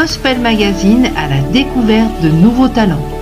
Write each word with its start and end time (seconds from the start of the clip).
Gospel 0.00 0.38
Magazine 0.38 1.10
à 1.14 1.28
la 1.28 1.42
découverte 1.52 2.22
de 2.22 2.30
nouveaux 2.30 2.68
talents. 2.68 3.19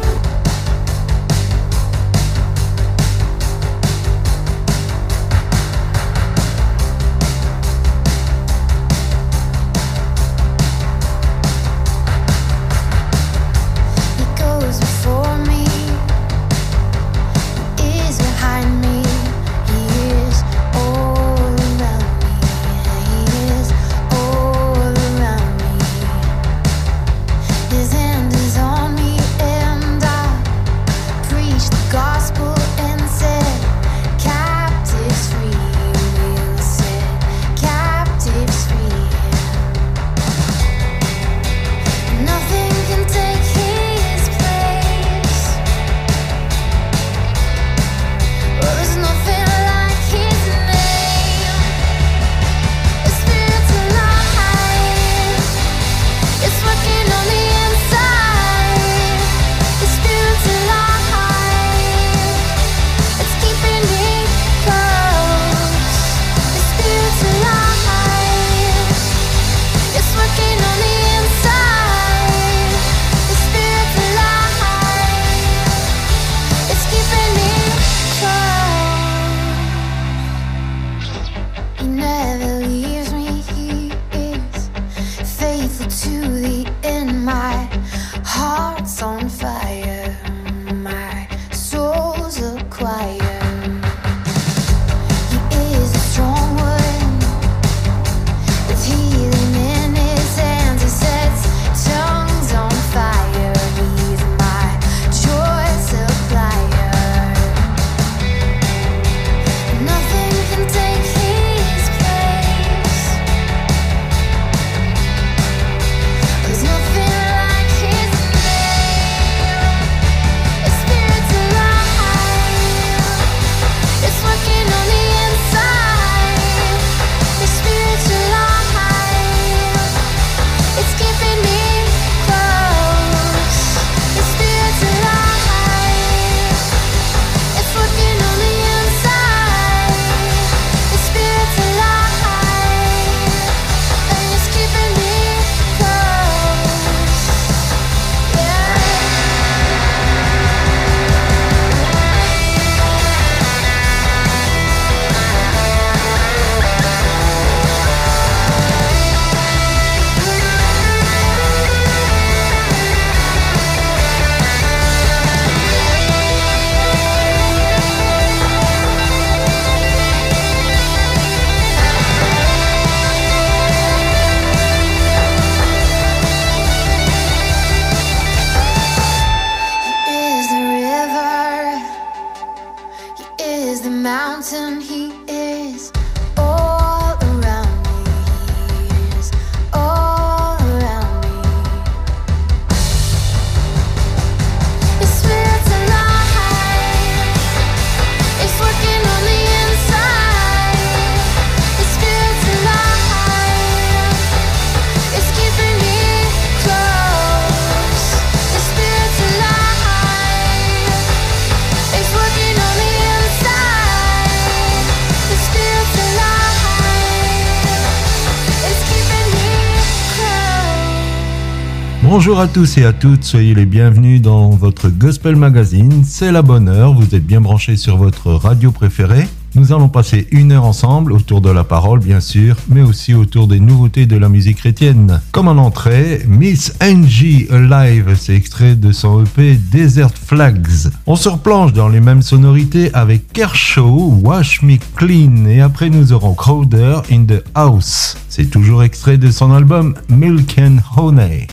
Bonjour 222.19 222.41
à 222.41 222.49
tous 222.49 222.79
et 222.79 222.85
à 222.85 222.93
toutes, 222.93 223.23
soyez 223.23 223.55
les 223.55 223.65
bienvenus 223.65 224.21
dans 224.21 224.51
votre 224.51 224.89
Gospel 224.89 225.37
Magazine. 225.37 226.03
C'est 226.05 226.33
la 226.33 226.43
bonne 226.43 226.69
heure, 226.69 226.93
vous 226.93 227.15
êtes 227.15 227.25
bien 227.25 227.41
branchés 227.41 227.77
sur 227.77 227.97
votre 227.97 228.33
radio 228.33 228.73
préférée. 228.73 229.29
Nous 229.55 229.73
allons 229.73 229.89
passer 229.89 230.27
une 230.33 230.51
heure 230.51 230.65
ensemble 230.65 231.13
autour 231.13 231.41
de 231.41 231.49
la 231.49 231.63
parole, 231.63 232.01
bien 232.01 232.19
sûr, 232.19 232.57
mais 232.69 232.83
aussi 232.83 233.15
autour 233.15 233.47
des 233.47 233.61
nouveautés 233.61 234.07
de 234.07 234.17
la 234.17 234.29
musique 234.29 234.57
chrétienne. 234.57 235.21
Comme 235.31 235.47
en 235.47 235.59
entrée, 235.59 236.25
Miss 236.27 236.75
Angie 236.83 237.47
Alive, 237.53 238.17
c'est 238.19 238.35
extrait 238.35 238.75
de 238.75 238.91
son 238.91 239.23
EP 239.23 239.55
Desert 239.71 240.11
Flags. 240.13 240.91
On 241.07 241.15
se 241.15 241.29
replonge 241.29 241.73
dans 241.73 241.89
les 241.89 242.01
mêmes 242.01 242.23
sonorités 242.23 242.93
avec 242.95 243.33
Kershaw, 243.33 244.19
Wash 244.25 244.63
Me 244.63 244.79
Clean, 244.97 245.47
et 245.47 245.61
après 245.61 245.89
nous 245.89 246.13
aurons 246.13 246.35
Crowder 246.35 246.97
in 247.13 247.27
the 247.27 247.45
House. 247.55 248.17
C'est 248.29 248.51
toujours 248.51 248.83
extrait 248.83 249.19
de 249.19 249.31
son 249.31 249.53
album 249.53 249.95
Milk 250.09 250.57
and 250.59 250.79
Honey. 250.97 251.47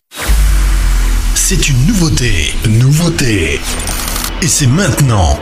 C'est 1.47 1.69
une 1.69 1.85
nouveauté, 1.85 2.55
nouveauté. 2.67 3.61
Et 4.41 4.47
c'est 4.47 4.65
maintenant. 4.65 5.39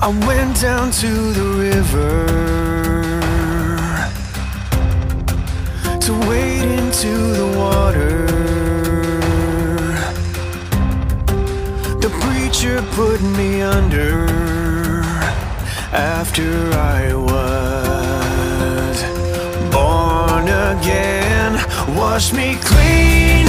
I 0.00 0.06
went 0.06 0.54
down 0.60 0.92
to 0.92 1.32
the 1.32 1.46
river 1.58 2.26
to 5.98 6.12
wade 6.28 6.70
into 6.78 7.08
the 7.08 7.58
water. 7.58 8.24
The 11.98 12.08
preacher 12.20 12.82
put 12.92 13.20
me 13.36 13.62
under 13.62 14.28
after 15.92 16.70
I 16.74 17.14
was. 17.14 17.47
again. 20.80 21.52
Wash 21.96 22.32
me 22.32 22.56
clean, 22.56 23.46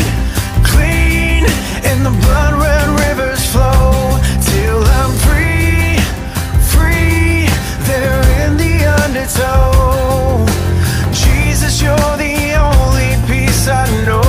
clean 0.64 1.44
In 1.90 2.04
the 2.04 2.14
blood 2.24 2.54
red 2.66 2.88
rivers 3.04 3.44
flow. 3.52 4.18
Till 4.50 4.82
I'm 5.00 5.14
free, 5.26 5.98
free 6.74 7.48
There 7.90 8.24
in 8.44 8.58
the 8.58 8.76
undertow. 9.04 10.46
Jesus, 11.12 11.82
you're 11.82 12.16
the 12.18 12.38
only 12.68 13.12
peace 13.28 13.68
I 13.68 13.86
know. 14.06 14.29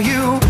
you. 0.00 0.47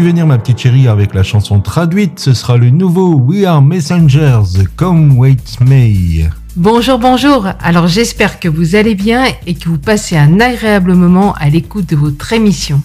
Venir 0.00 0.26
ma 0.26 0.36
petite 0.36 0.58
chérie 0.58 0.88
avec 0.88 1.14
la 1.14 1.22
chanson 1.22 1.60
traduite. 1.60 2.20
Ce 2.20 2.34
sera 2.34 2.58
le 2.58 2.68
nouveau 2.68 3.14
We 3.14 3.44
Are 3.44 3.62
Messengers, 3.62 4.64
Come 4.76 5.16
Wait 5.16 5.58
Me. 5.60 6.28
Bonjour, 6.54 6.98
bonjour. 6.98 7.48
Alors 7.60 7.86
j'espère 7.86 8.38
que 8.38 8.46
vous 8.46 8.76
allez 8.76 8.94
bien 8.94 9.24
et 9.46 9.54
que 9.54 9.70
vous 9.70 9.78
passez 9.78 10.16
un 10.16 10.38
agréable 10.38 10.94
moment 10.94 11.32
à 11.34 11.48
l'écoute 11.48 11.88
de 11.88 11.96
votre 11.96 12.32
émission. 12.34 12.82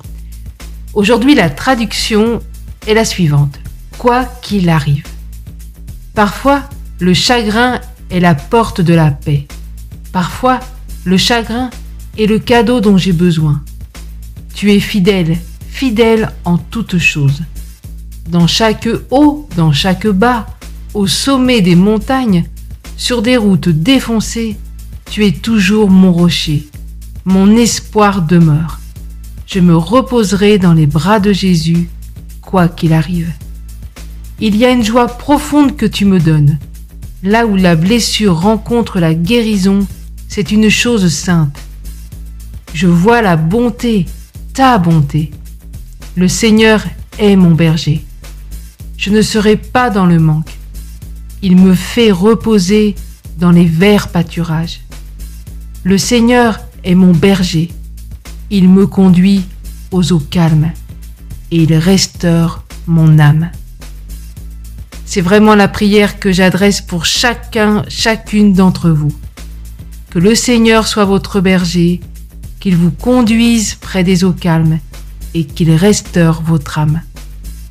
Aujourd'hui, 0.93 1.35
la 1.35 1.49
traduction 1.49 2.39
est 2.87 2.93
la 2.93 3.05
suivante. 3.05 3.59
Quoi 3.97 4.23
qu'il 4.41 4.69
arrive. 4.69 5.05
Parfois, 6.15 6.63
le 6.99 7.13
chagrin 7.13 7.81
est 8.09 8.21
la 8.21 8.35
porte 8.35 8.79
de 8.79 8.93
la 8.93 9.11
paix. 9.11 9.47
Parfois, 10.13 10.61
le 11.03 11.17
chagrin 11.17 11.69
est 12.17 12.25
le 12.25 12.39
cadeau 12.39 12.79
dont 12.79 12.97
j'ai 12.97 13.13
besoin. 13.13 13.61
Tu 14.53 14.71
es 14.71 14.79
fidèle, 14.79 15.37
fidèle 15.71 16.31
en 16.45 16.57
toutes 16.57 16.99
choses. 16.99 17.41
Dans 18.29 18.45
chaque 18.45 18.87
haut, 19.09 19.47
dans 19.55 19.71
chaque 19.71 20.05
bas, 20.05 20.45
au 20.93 21.07
sommet 21.07 21.61
des 21.61 21.75
montagnes, 21.75 22.45
sur 22.97 23.23
des 23.23 23.37
routes 23.37 23.69
défoncées, 23.69 24.57
tu 25.09 25.25
es 25.25 25.31
toujours 25.31 25.89
mon 25.89 26.11
rocher. 26.13 26.67
Mon 27.25 27.55
espoir 27.55 28.21
demeure. 28.21 28.79
Je 29.47 29.59
me 29.59 29.75
reposerai 29.75 30.59
dans 30.59 30.73
les 30.73 30.87
bras 30.87 31.19
de 31.19 31.33
Jésus, 31.33 31.89
quoi 32.41 32.67
qu'il 32.67 32.93
arrive. 32.93 33.31
Il 34.39 34.55
y 34.55 34.65
a 34.65 34.71
une 34.71 34.83
joie 34.83 35.07
profonde 35.07 35.75
que 35.75 35.85
tu 35.85 36.05
me 36.05 36.19
donnes. 36.19 36.59
Là 37.23 37.47
où 37.47 37.55
la 37.55 37.75
blessure 37.75 38.39
rencontre 38.39 38.99
la 38.99 39.13
guérison, 39.13 39.87
c'est 40.27 40.51
une 40.51 40.69
chose 40.69 41.11
sainte. 41.11 41.57
Je 42.73 42.87
vois 42.87 43.21
la 43.21 43.35
bonté, 43.35 44.05
ta 44.53 44.77
bonté. 44.77 45.31
Le 46.17 46.27
Seigneur 46.27 46.83
est 47.19 47.37
mon 47.37 47.51
berger. 47.51 48.03
Je 48.97 49.11
ne 49.11 49.21
serai 49.21 49.55
pas 49.55 49.89
dans 49.89 50.05
le 50.05 50.19
manque. 50.19 50.51
Il 51.41 51.55
me 51.55 51.73
fait 51.73 52.11
reposer 52.11 52.95
dans 53.39 53.51
les 53.51 53.65
verts 53.65 54.09
pâturages. 54.09 54.81
Le 55.85 55.97
Seigneur 55.97 56.59
est 56.83 56.95
mon 56.95 57.13
berger. 57.13 57.69
Il 58.49 58.67
me 58.67 58.87
conduit 58.87 59.45
aux 59.91 60.11
eaux 60.11 60.19
calmes 60.19 60.73
et 61.49 61.63
il 61.63 61.73
restaure 61.75 62.65
mon 62.87 63.17
âme. 63.17 63.49
C'est 65.05 65.21
vraiment 65.21 65.55
la 65.55 65.69
prière 65.69 66.19
que 66.19 66.33
j'adresse 66.33 66.81
pour 66.81 67.05
chacun, 67.05 67.83
chacune 67.87 68.51
d'entre 68.51 68.89
vous. 68.89 69.13
Que 70.09 70.19
le 70.19 70.35
Seigneur 70.35 70.87
soit 70.87 71.05
votre 71.05 71.39
berger, 71.39 72.01
qu'il 72.59 72.75
vous 72.75 72.91
conduise 72.91 73.75
près 73.75 74.03
des 74.03 74.25
eaux 74.25 74.33
calmes 74.33 74.79
et 75.33 75.45
qu'il 75.45 75.73
restaure 75.73 76.41
votre 76.41 76.79
âme. 76.79 77.01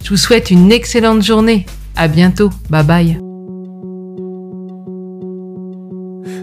Je 0.03 0.11
vous 0.11 0.17
souhaite 0.17 0.51
une 0.51 0.73
excellente 0.73 1.23
journée. 1.23 1.67
À 1.97 2.09
bientôt. 2.09 2.51
Bye 2.71 2.85
bye. 2.85 3.19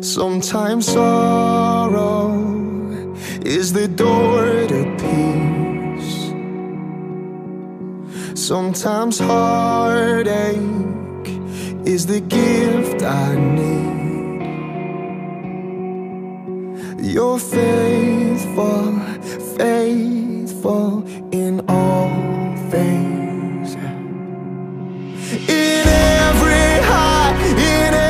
Sometimes 0.02 0.82
sorrow 0.86 2.32
is 3.44 3.74
the 3.74 3.88
door 3.88 4.68
to 4.68 4.86
peace. 4.98 6.32
Sometimes 8.36 9.20
heartache 9.20 10.58
is 11.86 12.06
the 12.06 12.22
gift 12.22 13.02
I 13.02 13.36
need. 13.36 13.98
You're 17.02 17.40
faithful, 17.40 18.94
faithful 20.58 21.06
in 21.32 21.64
all 21.70 22.10
things. 22.72 23.76
In 25.50 25.88
every 25.88 26.82
high, 26.84 27.36
in 27.52 27.94
every 27.94 28.07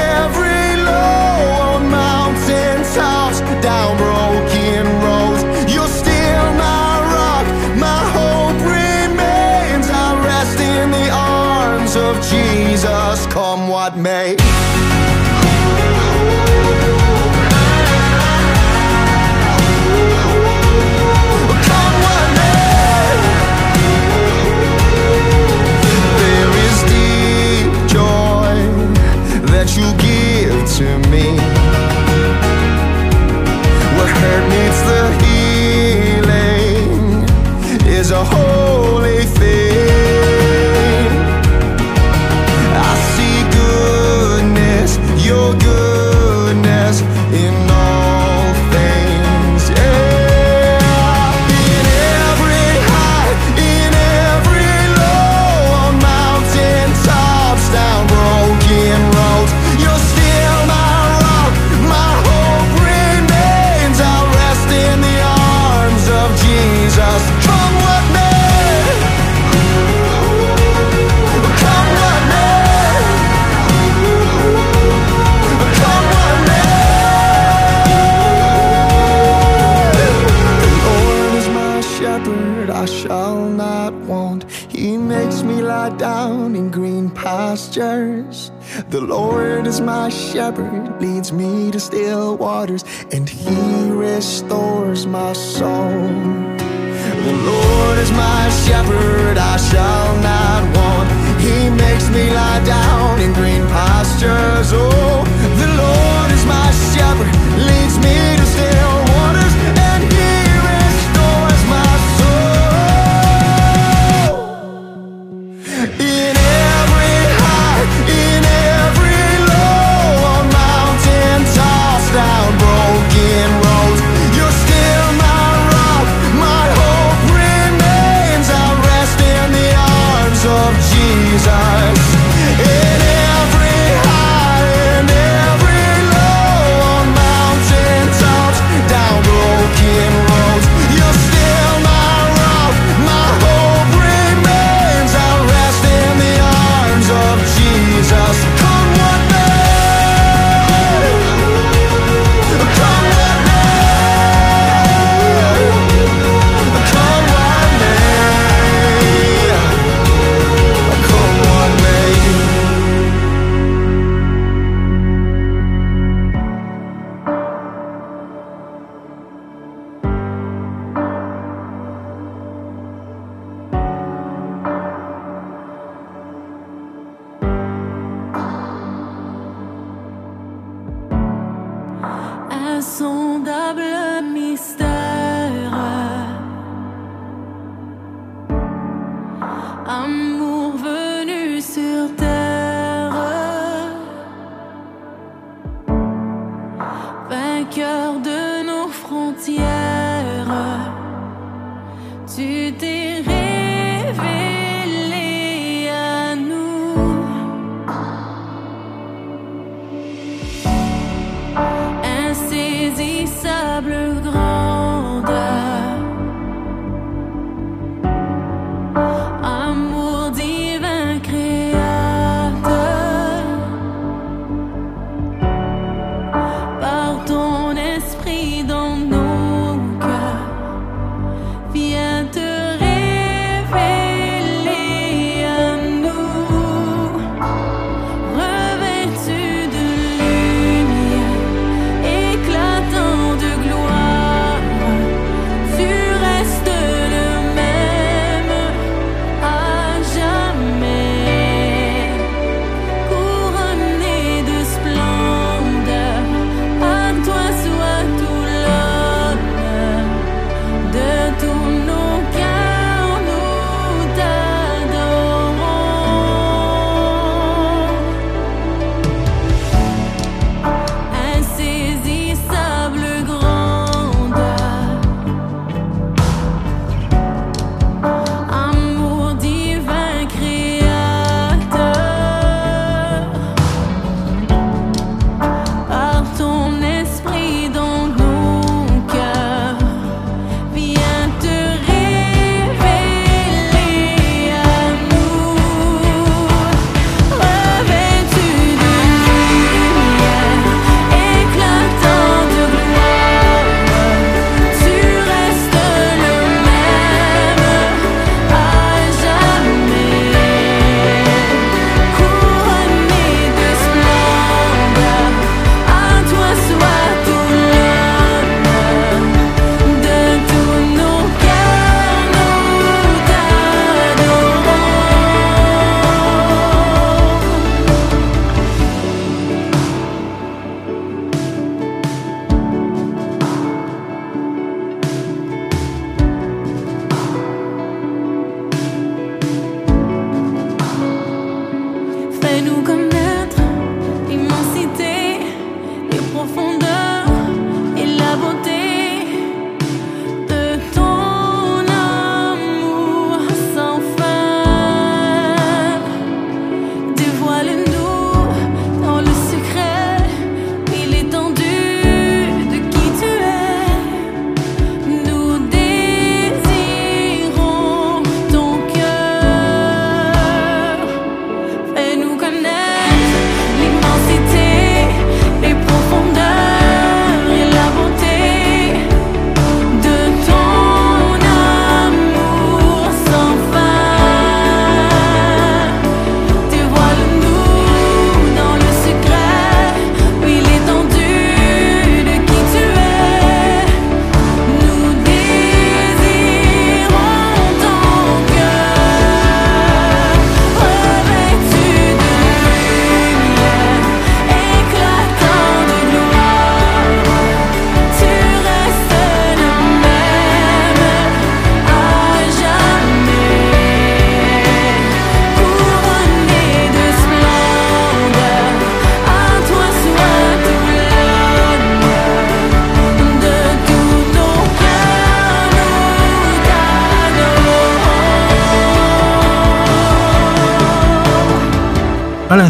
The 88.89 89.01
Lord 89.01 89.67
is 89.67 89.81
my 89.81 90.07
shepherd, 90.07 91.01
leads 91.01 91.33
me 91.33 91.71
to 91.71 91.79
still 91.79 92.37
waters, 92.37 92.85
and 93.11 93.27
he 93.27 93.91
restores 93.91 95.05
my 95.05 95.33
soul. 95.33 95.91
The 95.91 97.37
Lord 97.43 97.97
is 97.99 98.11
my 98.11 98.49
shepherd, 98.63 99.37
I 99.37 99.57
shall 99.57 100.15
not 100.21 100.63
want. 100.77 101.09
He 101.41 101.69
makes 101.69 102.07
me 102.09 102.31
lie 102.31 102.63
down 102.63 103.19
in 103.19 103.33
green 103.33 103.67
pastures. 103.67 104.71
Oh, 104.71 105.26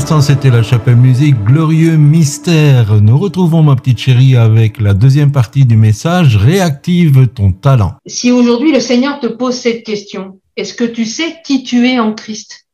c'était 0.08 0.50
la 0.50 0.64
chapelle 0.64 0.96
musique 0.96 1.36
Glorieux 1.44 1.98
Mystère. 1.98 3.02
Nous 3.02 3.18
retrouvons 3.20 3.62
ma 3.62 3.76
petite 3.76 4.00
chérie 4.00 4.38
avec 4.38 4.80
la 4.80 4.94
deuxième 4.94 5.34
partie 5.34 5.66
du 5.66 5.76
message 5.76 6.38
Réactive 6.38 7.28
ton 7.28 7.52
talent. 7.52 7.98
Si 8.06 8.32
aujourd'hui 8.32 8.72
le 8.72 8.80
Seigneur 8.80 9.20
te 9.20 9.28
pose 9.28 9.56
cette 9.56 9.84
question, 9.84 10.40
est-ce 10.56 10.74
que 10.74 10.86
tu 10.86 11.04
sais 11.04 11.42
qui 11.44 11.64
tu 11.64 11.86
es 11.90 12.00
en 12.00 12.14
Christ? 12.14 12.70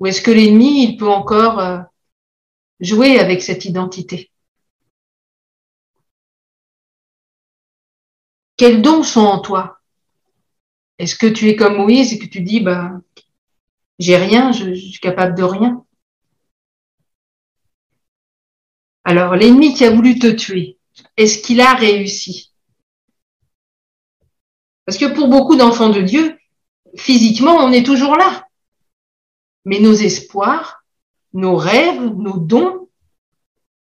Ou 0.00 0.06
est-ce 0.06 0.22
que 0.22 0.30
l'ennemi, 0.30 0.82
il 0.82 0.96
peut 0.96 1.08
encore 1.08 1.60
euh, 1.60 1.80
jouer 2.80 3.18
avec 3.18 3.42
cette 3.42 3.66
identité? 3.66 4.30
Quels 8.56 8.80
dons 8.80 9.02
sont 9.02 9.20
en 9.20 9.40
toi? 9.40 9.80
Est-ce 10.98 11.14
que 11.14 11.26
tu 11.26 11.50
es 11.50 11.56
comme 11.56 11.76
Moïse 11.76 12.14
et 12.14 12.18
que 12.18 12.26
tu 12.26 12.40
dis, 12.40 12.60
bah, 12.60 12.90
j'ai 13.98 14.16
rien, 14.16 14.52
je, 14.52 14.74
suis 14.74 15.00
capable 15.00 15.36
de 15.36 15.42
rien. 15.42 15.84
Alors, 19.04 19.36
l'ennemi 19.36 19.74
qui 19.74 19.84
a 19.84 19.90
voulu 19.90 20.18
te 20.18 20.26
tuer, 20.26 20.78
est-ce 21.16 21.38
qu'il 21.38 21.60
a 21.60 21.74
réussi? 21.74 22.52
Parce 24.84 24.98
que 24.98 25.14
pour 25.14 25.28
beaucoup 25.28 25.56
d'enfants 25.56 25.90
de 25.90 26.00
Dieu, 26.00 26.36
physiquement, 26.96 27.56
on 27.56 27.72
est 27.72 27.84
toujours 27.84 28.16
là. 28.16 28.46
Mais 29.64 29.80
nos 29.80 29.92
espoirs, 29.92 30.84
nos 31.32 31.56
rêves, 31.56 32.00
nos 32.00 32.38
dons, 32.38 32.88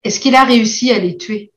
est-ce 0.05 0.21
qu'il 0.21 0.35
a 0.35 0.45
réussi 0.45 0.93
à 0.93 0.99
les 0.99 1.17
tuer? 1.17 1.53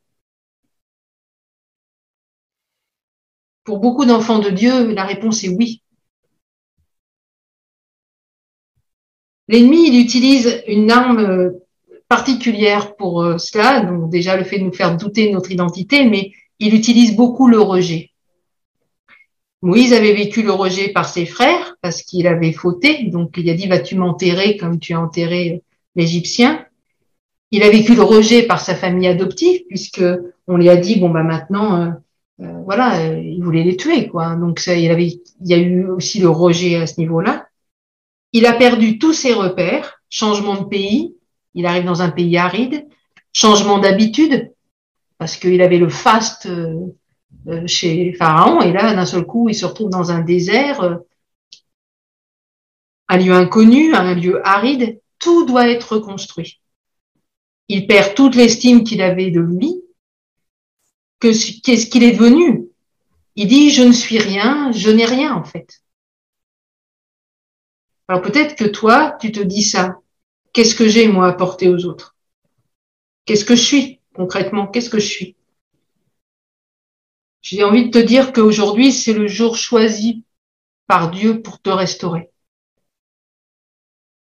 Pour 3.64 3.80
beaucoup 3.80 4.06
d'enfants 4.06 4.40
de 4.40 4.50
Dieu, 4.50 4.94
la 4.94 5.06
réponse 5.06 5.44
est 5.44 5.50
oui. 5.50 5.84
L'ennemi, 9.50 9.90
il 9.90 10.00
utilise 10.00 10.64
une 10.68 10.92
arme 10.92 11.20
euh, 11.20 11.50
particulière 12.08 12.96
pour 12.96 13.24
euh, 13.24 13.38
cela, 13.38 13.82
donc 13.82 14.10
déjà 14.10 14.38
le 14.38 14.46
fait 14.46 14.60
de 14.60 14.64
nous 14.64 14.74
faire 14.74 14.96
douter 14.96 15.28
de 15.28 15.34
notre 15.34 15.52
identité, 15.52 16.06
mais 16.06 16.32
il 16.60 16.74
utilise 16.76 17.16
beaucoup 17.16 17.48
le 17.48 17.60
rejet. 17.60 18.12
Moïse 19.62 19.92
avait 19.92 20.14
vécu 20.14 20.42
le 20.42 20.52
rejet 20.52 20.90
par 20.90 21.10
ses 21.10 21.26
frères 21.26 21.76
parce 21.82 22.04
qu'il 22.04 22.28
avait 22.28 22.54
fauté, 22.54 23.06
donc 23.06 23.36
il 23.38 23.50
a 23.50 23.54
dit 23.54 23.68
vas-tu 23.68 23.96
m'enterrer 23.96 24.56
comme 24.56 24.80
tu 24.80 24.94
as 24.94 25.02
enterré 25.02 25.64
l'Égyptien? 25.96 26.66
Il 27.52 27.64
a 27.64 27.70
vécu 27.70 27.96
le 27.96 28.04
rejet 28.04 28.44
par 28.44 28.62
sa 28.62 28.76
famille 28.76 29.08
adoptive 29.08 29.62
puisque 29.68 30.04
on 30.48 30.58
lui 30.58 30.70
a 30.70 30.78
dit 30.78 31.00
bon 31.00 31.10
bah 31.10 31.24
maintenant 31.24 31.82
euh, 31.82 31.92
euh, 32.42 32.62
voilà 32.64 33.02
euh, 33.02 33.20
il 33.20 33.44
voulait 33.44 33.64
les 33.64 33.76
tuer 33.76 34.08
quoi. 34.08 34.36
Donc 34.36 34.62
il 34.68 35.20
y 35.44 35.54
a 35.54 35.58
eu 35.58 35.88
aussi 35.88 36.20
le 36.20 36.30
rejet 36.30 36.76
à 36.76 36.88
ce 36.88 37.00
niveau-là. 37.02 37.49
Il 38.34 38.46
a 38.46 38.54
perdu 38.54 39.00
tous 39.00 39.14
ses 39.14 39.34
repères, 39.34 40.02
changement 40.10 40.62
de 40.62 40.66
pays, 40.66 41.16
il 41.56 41.66
arrive 41.66 41.86
dans 41.86 42.02
un 42.02 42.10
pays 42.10 42.38
aride, 42.38 42.88
changement 43.34 43.80
d'habitude, 43.80 44.54
parce 45.18 45.36
qu'il 45.36 45.62
avait 45.62 45.78
le 45.78 45.90
faste 45.90 46.46
euh, 46.46 46.96
euh, 47.48 47.66
chez 47.68 48.14
Pharaon, 48.14 48.62
et 48.62 48.72
là, 48.72 48.94
d'un 48.94 49.06
seul 49.06 49.26
coup, 49.26 49.50
il 49.50 49.56
se 49.56 49.66
retrouve 49.66 49.90
dans 49.90 50.12
un 50.12 50.22
désert, 50.22 50.82
euh, 50.82 50.96
un 53.08 53.18
lieu 53.18 53.34
inconnu, 53.34 53.94
un 53.96 54.14
lieu 54.14 54.46
aride, 54.48 55.02
tout 55.18 55.46
doit 55.46 55.70
être 55.70 55.94
reconstruit. 55.94 56.62
Il 57.68 57.88
perd 57.88 58.16
toute 58.16 58.36
l'estime 58.36 58.84
qu'il 58.84 59.02
avait 59.02 59.32
de 59.32 59.42
lui. 59.42 59.82
Que, 61.20 61.28
qu'est-ce 61.62 61.88
qu'il 61.88 62.04
est 62.04 62.14
devenu? 62.14 62.70
Il 63.36 63.48
dit, 63.48 63.70
je 63.72 63.84
ne 63.84 63.92
suis 63.92 64.20
rien, 64.20 64.72
je 64.72 64.90
n'ai 64.90 65.06
rien 65.06 65.34
en 65.34 65.44
fait. 65.44 65.82
Alors 68.10 68.24
peut-être 68.24 68.56
que 68.56 68.66
toi, 68.66 69.16
tu 69.22 69.32
te 69.32 69.40
dis 69.40 69.62
ça. 69.62 70.00
Qu'est-ce 70.52 70.74
que 70.74 70.88
j'ai, 70.88 71.08
moi, 71.08 71.28
à 71.28 71.30
apporter 71.30 71.70
aux 71.70 71.86
autres? 71.86 72.16
Qu'est-ce 73.26 73.46
que 73.46 73.56
je 73.56 73.64
suis, 73.64 74.00
concrètement? 74.16 74.66
Qu'est-ce 74.66 74.90
que 74.90 75.00
je 75.00 75.06
suis? 75.06 75.36
J'ai 77.42 77.64
envie 77.64 77.86
de 77.86 77.92
te 77.92 78.04
dire 78.04 78.34
qu'aujourd'hui, 78.34 78.92
c'est 78.92 79.14
le 79.14 79.28
jour 79.28 79.56
choisi 79.56 80.24
par 80.88 81.12
Dieu 81.12 81.44
pour 81.44 81.62
te 81.62 81.70
restaurer. 81.70 82.32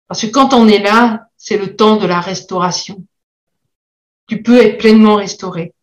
Parce 0.07 0.21
que 0.21 0.31
quand 0.31 0.53
on 0.53 0.67
est 0.67 0.83
là, 0.83 1.27
c'est 1.35 1.57
le 1.57 1.75
temps 1.75 1.97
de 1.97 2.05
la 2.05 2.21
restauration. 2.21 3.03
Tu 4.27 4.43
peux 4.43 4.61
être 4.63 4.77
pleinement 4.77 5.15
restauré. 5.15 5.73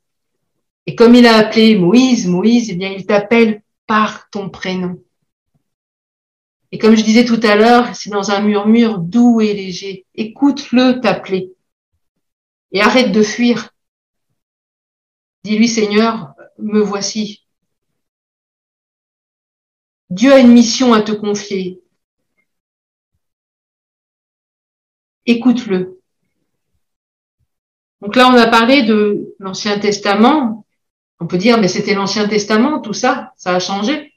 Et 0.86 0.94
comme 0.94 1.16
il 1.16 1.26
a 1.26 1.38
appelé 1.38 1.76
Moïse, 1.76 2.28
Moïse, 2.28 2.70
eh 2.70 2.76
bien, 2.76 2.92
il 2.92 3.04
t'appelle 3.04 3.62
par 3.88 4.30
ton 4.30 4.48
prénom. 4.48 5.02
Et 6.72 6.78
comme 6.78 6.96
je 6.96 7.04
disais 7.04 7.24
tout 7.24 7.40
à 7.42 7.54
l'heure, 7.56 7.94
c'est 7.94 8.10
dans 8.10 8.30
un 8.30 8.40
murmure 8.40 8.98
doux 8.98 9.40
et 9.40 9.54
léger. 9.54 10.06
Écoute-le 10.14 11.00
t'appeler. 11.00 11.52
Et 12.72 12.80
arrête 12.80 13.12
de 13.12 13.22
fuir. 13.22 13.70
Dis-lui, 15.44 15.68
Seigneur, 15.68 16.34
me 16.58 16.80
voici. 16.80 17.46
Dieu 20.10 20.32
a 20.32 20.40
une 20.40 20.52
mission 20.52 20.92
à 20.92 21.02
te 21.02 21.12
confier. 21.12 21.80
Écoute-le. 25.26 26.00
Donc 28.00 28.16
là, 28.16 28.28
on 28.28 28.34
a 28.34 28.46
parlé 28.46 28.82
de 28.82 29.34
l'Ancien 29.38 29.78
Testament. 29.78 30.66
On 31.18 31.26
peut 31.26 31.38
dire, 31.38 31.58
mais 31.58 31.68
c'était 31.68 31.94
l'Ancien 31.94 32.28
Testament, 32.28 32.80
tout 32.80 32.92
ça, 32.92 33.32
ça 33.36 33.54
a 33.54 33.58
changé. 33.58 34.15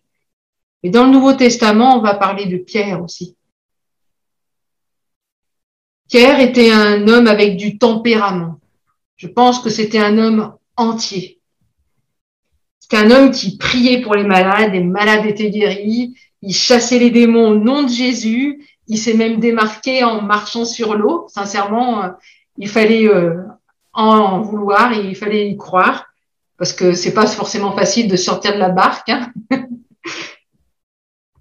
Et 0.83 0.89
dans 0.89 1.05
le 1.05 1.11
Nouveau 1.11 1.33
Testament, 1.33 1.97
on 1.97 2.01
va 2.01 2.15
parler 2.15 2.45
de 2.45 2.57
Pierre 2.57 3.03
aussi. 3.03 3.35
Pierre 6.07 6.39
était 6.39 6.71
un 6.71 7.07
homme 7.07 7.27
avec 7.27 7.57
du 7.57 7.77
tempérament. 7.77 8.59
Je 9.17 9.27
pense 9.27 9.59
que 9.59 9.69
c'était 9.69 9.99
un 9.99 10.17
homme 10.17 10.55
entier. 10.75 11.39
C'était 12.79 12.97
un 12.97 13.11
homme 13.11 13.31
qui 13.31 13.57
priait 13.57 14.01
pour 14.01 14.15
les 14.15 14.23
malades, 14.23 14.73
les 14.73 14.83
malades 14.83 15.25
étaient 15.25 15.51
guéris, 15.51 16.15
il 16.41 16.53
chassait 16.55 16.97
les 16.97 17.11
démons 17.11 17.49
au 17.49 17.55
nom 17.55 17.83
de 17.83 17.89
Jésus, 17.89 18.65
il 18.87 18.97
s'est 18.97 19.13
même 19.13 19.39
démarqué 19.39 20.03
en 20.03 20.21
marchant 20.21 20.65
sur 20.65 20.95
l'eau. 20.95 21.27
Sincèrement, 21.27 22.03
euh, 22.03 22.09
il 22.57 22.67
fallait 22.67 23.07
euh, 23.07 23.43
en 23.93 24.41
vouloir, 24.41 24.93
il 24.93 25.15
fallait 25.15 25.49
y 25.49 25.57
croire, 25.57 26.07
parce 26.57 26.73
que 26.73 26.93
c'est 26.93 27.13
pas 27.13 27.27
forcément 27.27 27.73
facile 27.75 28.07
de 28.07 28.15
sortir 28.15 28.53
de 28.53 28.59
la 28.59 28.69
barque. 28.69 29.09
Hein. 29.09 29.31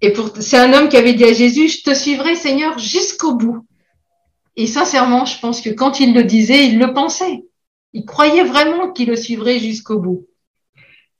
Et 0.01 0.13
pour, 0.13 0.31
c'est 0.39 0.57
un 0.57 0.73
homme 0.73 0.89
qui 0.89 0.97
avait 0.97 1.13
dit 1.13 1.25
à 1.25 1.33
Jésus, 1.33 1.67
je 1.67 1.83
te 1.83 1.93
suivrai, 1.93 2.35
Seigneur, 2.35 2.79
jusqu'au 2.79 3.35
bout. 3.35 3.65
Et 4.55 4.67
sincèrement, 4.67 5.25
je 5.25 5.39
pense 5.39 5.61
que 5.61 5.69
quand 5.69 5.99
il 5.99 6.13
le 6.13 6.23
disait, 6.23 6.67
il 6.67 6.79
le 6.79 6.93
pensait. 6.93 7.45
Il 7.93 8.05
croyait 8.05 8.43
vraiment 8.43 8.91
qu'il 8.91 9.09
le 9.09 9.15
suivrait 9.15 9.59
jusqu'au 9.59 9.99
bout. 9.99 10.27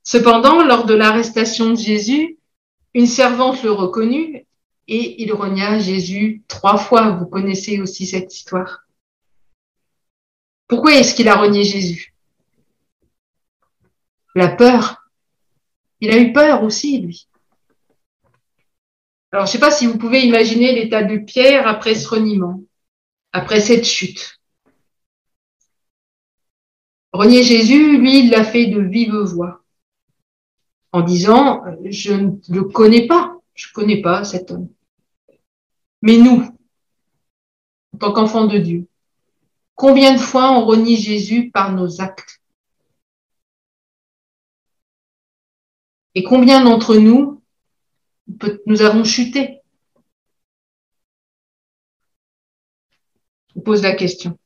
Cependant, 0.02 0.64
lors 0.64 0.86
de 0.86 0.94
l'arrestation 0.94 1.70
de 1.70 1.78
Jésus, 1.78 2.38
une 2.94 3.06
servante 3.06 3.62
le 3.62 3.70
reconnut 3.70 4.46
et 4.88 5.22
il 5.22 5.32
renia 5.32 5.78
Jésus 5.78 6.42
trois 6.48 6.76
fois. 6.76 7.10
Vous 7.10 7.26
connaissez 7.26 7.80
aussi 7.80 8.06
cette 8.06 8.34
histoire. 8.34 8.80
Pourquoi 10.66 10.94
est-ce 10.94 11.14
qu'il 11.14 11.28
a 11.28 11.36
renié 11.36 11.64
Jésus? 11.64 12.14
La 14.34 14.48
peur. 14.48 15.08
Il 16.00 16.10
a 16.10 16.18
eu 16.18 16.32
peur 16.32 16.62
aussi, 16.62 16.98
lui. 16.98 17.28
Alors, 19.32 19.46
je 19.46 19.50
ne 19.50 19.52
sais 19.52 19.60
pas 19.60 19.70
si 19.70 19.86
vous 19.86 19.96
pouvez 19.96 20.26
imaginer 20.26 20.72
l'état 20.72 21.04
de 21.04 21.18
Pierre 21.18 21.68
après 21.68 21.94
ce 21.94 22.08
reniement, 22.08 22.62
après 23.32 23.60
cette 23.60 23.84
chute. 23.84 24.40
Renier 27.12 27.42
Jésus, 27.42 27.98
lui, 27.98 28.24
il 28.24 28.30
l'a 28.30 28.44
fait 28.44 28.66
de 28.66 28.80
vive 28.80 29.14
voix, 29.14 29.62
en 30.92 31.02
disant, 31.02 31.62
je 31.84 32.12
ne 32.12 32.32
le 32.48 32.64
connais 32.64 33.06
pas, 33.06 33.36
je 33.54 33.68
ne 33.68 33.72
connais 33.72 34.00
pas 34.00 34.24
cet 34.24 34.50
homme. 34.50 34.68
Mais 36.02 36.16
nous, 36.16 36.42
en 37.94 37.98
tant 37.98 38.12
qu'enfants 38.12 38.46
de 38.46 38.58
Dieu, 38.58 38.86
combien 39.74 40.12
de 40.14 40.18
fois 40.20 40.50
on 40.52 40.64
renie 40.64 40.96
Jésus 40.96 41.50
par 41.50 41.72
nos 41.72 42.00
actes? 42.00 42.40
Et 46.16 46.24
combien 46.24 46.64
d'entre 46.64 46.96
nous 46.96 47.39
nous 48.66 48.82
avons 48.82 49.04
chuté. 49.04 49.60
Je 53.48 53.54
vous 53.56 53.62
pose 53.62 53.82
la 53.82 53.94
question. 53.94 54.38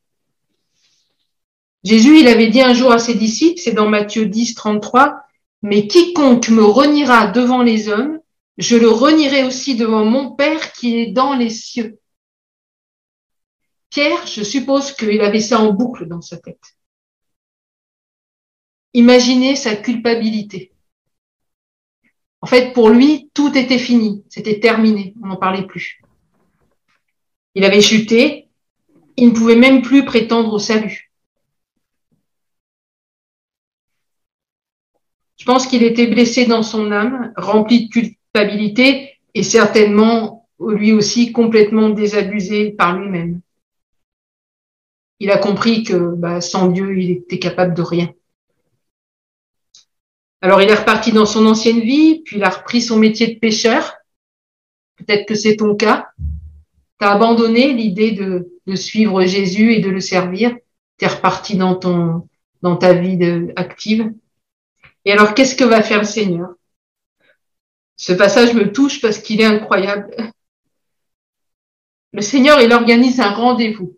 Jésus, 1.85 2.21
il 2.21 2.29
avait 2.29 2.49
dit 2.49 2.63
un 2.63 2.73
jour 2.73 2.93
à 2.93 2.99
ses 2.99 3.15
disciples, 3.15 3.61
c'est 3.61 3.73
dans 3.73 3.89
Matthieu 3.89 4.27
10, 4.27 4.55
33, 4.55 5.21
mais 5.63 5.87
quiconque 5.87 6.49
me 6.49 6.65
reniera 6.65 7.27
devant 7.27 7.63
les 7.63 7.89
hommes, 7.89 8.21
je 8.57 8.77
le 8.77 8.89
renierai 8.89 9.45
aussi 9.45 9.77
devant 9.77 10.05
mon 10.05 10.35
Père 10.35 10.73
qui 10.73 10.97
est 10.97 11.13
dans 11.13 11.35
les 11.35 11.51
cieux. 11.51 11.99
Pierre, 13.91 14.27
je 14.27 14.43
suppose 14.43 14.93
qu'il 14.93 15.21
avait 15.21 15.41
ça 15.41 15.61
en 15.61 15.73
boucle 15.73 16.07
dans 16.07 16.21
sa 16.21 16.37
tête. 16.37 16.77
Imaginez 18.93 19.57
sa 19.57 19.77
culpabilité. 19.77 20.74
En 22.45 22.47
fait, 22.47 22.75
pour 22.75 22.91
lui, 22.91 23.31
tout 23.33 23.57
était 23.57 23.79
fini, 23.79 24.23
c'était 24.29 24.61
terminé, 24.61 25.15
on 25.23 25.29
n'en 25.29 25.37
parlait 25.37 25.67
plus. 25.67 26.03
Il 27.55 27.65
avait 27.65 27.81
chuté, 27.81 28.51
il 29.17 29.29
ne 29.29 29.33
pouvait 29.33 29.57
même 29.57 29.81
plus 29.81 30.05
prétendre 30.05 30.53
au 30.53 30.59
salut. 30.59 31.11
Je 35.39 35.47
pense 35.47 35.67
qu'il 35.67 35.83
était 35.83 36.07
blessé 36.07 36.45
dans 36.45 36.63
son 36.63 36.93
âme, 36.93 37.33
rempli 37.39 37.87
de 37.87 37.91
culpabilité 37.91 39.19
et 39.33 39.43
certainement 39.43 40.47
lui 40.61 40.93
aussi 40.93 41.33
complètement 41.33 41.89
désabusé 41.89 42.73
par 42.73 42.99
lui-même. 42.99 43.41
Il 45.19 45.31
a 45.31 45.39
compris 45.39 45.83
que 45.83 46.15
bah, 46.15 46.43
sans 46.43 46.69
Dieu, 46.69 46.95
il 46.99 47.11
était 47.11 47.39
capable 47.39 47.73
de 47.73 47.81
rien. 47.81 48.13
Alors 50.45 50.61
il 50.61 50.69
est 50.69 50.75
reparti 50.75 51.11
dans 51.11 51.25
son 51.25 51.47
ancienne 51.47 51.81
vie, 51.81 52.21
puis 52.23 52.37
il 52.37 52.45
a 52.45 52.51
repris 52.51 52.83
son 52.83 52.99
métier 52.99 53.29
de 53.29 53.39
pêcheur. 53.39 53.95
Peut-être 54.97 55.27
que 55.27 55.35
c'est 55.35 55.57
ton 55.57 55.75
cas. 55.75 56.11
Tu 57.01 57.07
as 57.07 57.13
abandonné 57.13 57.73
l'idée 57.73 58.11
de, 58.13 58.51
suivre 58.77 59.25
Jésus 59.25 59.73
et 59.73 59.81
de 59.81 59.89
le 59.89 60.01
servir. 60.01 60.55
Tu 60.99 61.07
es 61.07 61.09
reparti 61.09 61.57
dans, 61.57 61.77
ton, 61.77 62.29
dans 62.61 62.77
ta 62.77 62.93
vie 62.93 63.19
active. 63.57 64.13
Et 65.07 65.13
alors, 65.13 65.33
qu'est-ce 65.33 65.57
que 65.57 65.65
va 65.65 65.81
faire 65.81 66.01
le 66.01 66.05
Seigneur? 66.05 66.51
Ce 67.97 68.13
passage 68.13 68.53
me 68.53 68.71
touche 68.71 69.01
parce 69.01 69.17
qu'il 69.17 69.41
est 69.41 69.47
incroyable. 69.47 70.15
Le 72.13 72.21
Seigneur, 72.21 72.61
il 72.61 72.71
organise 72.75 73.19
un 73.19 73.31
rendez-vous. 73.31 73.97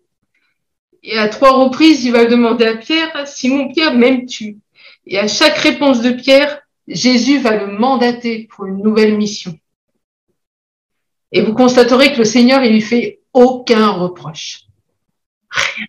Et 1.02 1.18
à 1.18 1.28
trois 1.28 1.54
reprises, 1.64 2.04
il 2.04 2.12
va 2.12 2.24
demander 2.24 2.66
à 2.66 2.76
Pierre, 2.76 3.26
Simon 3.26 3.66
Pierre, 3.72 3.94
m'aimes-tu? 3.94 4.60
Et 5.06 5.18
à 5.18 5.28
chaque 5.28 5.58
réponse 5.58 6.02
de 6.02 6.10
Pierre, 6.10 6.62
Jésus 6.88 7.38
va 7.38 7.56
le 7.56 7.78
mandater 7.78 8.48
pour 8.50 8.66
une 8.66 8.82
nouvelle 8.82 9.16
mission. 9.16 9.58
Et 11.32 11.42
vous 11.42 11.54
constaterez 11.54 12.12
que 12.12 12.18
le 12.18 12.24
Seigneur, 12.24 12.62
il 12.62 12.72
lui 12.72 12.80
fait 12.80 13.20
aucun 13.32 13.90
reproche. 13.90 14.62
Rien. 15.50 15.86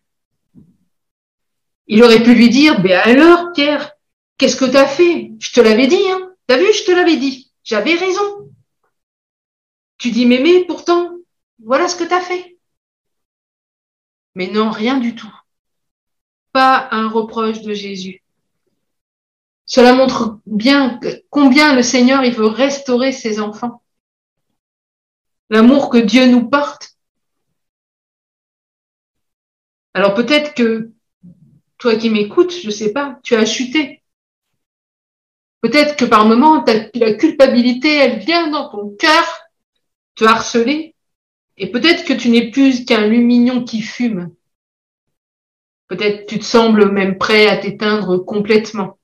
Il 1.88 2.03
aurait 2.03 2.21
pu 2.21 2.36
lui 2.36 2.49
dire, 2.49 2.82
ben 2.82 2.99
alors, 3.03 3.53
Pierre, 3.53 3.93
qu'est-ce 4.38 4.58
que 4.58 4.65
tu 4.65 4.77
as 4.77 4.88
fait? 4.88 5.32
Je 5.39 5.51
te 5.51 5.62
l'avais 5.62 5.88
dit, 5.88 6.01
hein 6.10 6.34
T'as 6.47 6.58
vu, 6.58 6.71
je 6.73 6.84
te 6.84 6.91
l'avais 6.91 7.17
dit. 7.17 7.51
J'avais 7.63 7.95
raison. 7.95 8.51
Tu 9.97 10.12
dis 10.12 10.25
m'aimer, 10.25 10.65
pourtant, 10.65 11.12
voilà 11.63 11.88
ce 11.88 11.95
que 11.95 12.03
tu 12.03 12.13
as 12.13 12.21
fait. 12.21 12.58
Mais 14.36 14.47
non, 14.47 14.69
rien 14.69 14.97
du 14.97 15.15
tout. 15.15 15.34
Pas 16.51 16.88
un 16.91 17.10
reproche 17.10 17.62
de 17.62 17.73
Jésus. 17.73 18.21
Cela 19.67 19.93
montre 19.93 20.39
bien 20.47 20.99
combien 21.30 21.75
le 21.75 21.84
Seigneur 21.84 22.23
il 22.23 22.34
veut 22.34 22.47
restaurer 22.47 23.12
ses 23.12 23.39
enfants 23.39 23.84
l'amour 25.49 25.89
que 25.89 25.97
Dieu 25.97 26.27
nous 26.27 26.49
porte. 26.49 26.97
Alors 29.93 30.13
peut-être 30.13 30.53
que 30.53 30.91
toi 31.77 31.95
qui 31.95 32.10
m'écoutes, 32.10 32.53
je 32.53 32.69
sais 32.69 32.91
pas, 32.91 33.19
tu 33.23 33.36
as 33.36 33.45
chuté. 33.45 34.03
Peut-être 35.62 35.95
que 35.95 36.06
par 36.06 36.25
moment, 36.25 36.63
la 36.93 37.13
culpabilité, 37.13 37.95
elle 37.95 38.19
vient 38.19 38.49
dans 38.49 38.69
ton 38.69 38.95
cœur 38.97 39.25
te 40.15 40.23
harceler. 40.25 40.95
Et 41.58 41.71
peut-être 41.71 42.06
que 42.06 42.13
tu 42.13 42.30
n'es 42.30 42.51
plus 42.51 42.86
qu'un 42.86 43.08
lumignon 43.08 43.63
qui 43.63 43.82
fume. 43.82 44.32
Peut-être 45.88 46.27
tu 46.27 46.38
te 46.38 46.45
sembles 46.45 46.91
même 46.91 47.17
prêt 47.17 47.47
à 47.47 47.58
t'éteindre 47.58 48.17
complètement. 48.17 48.96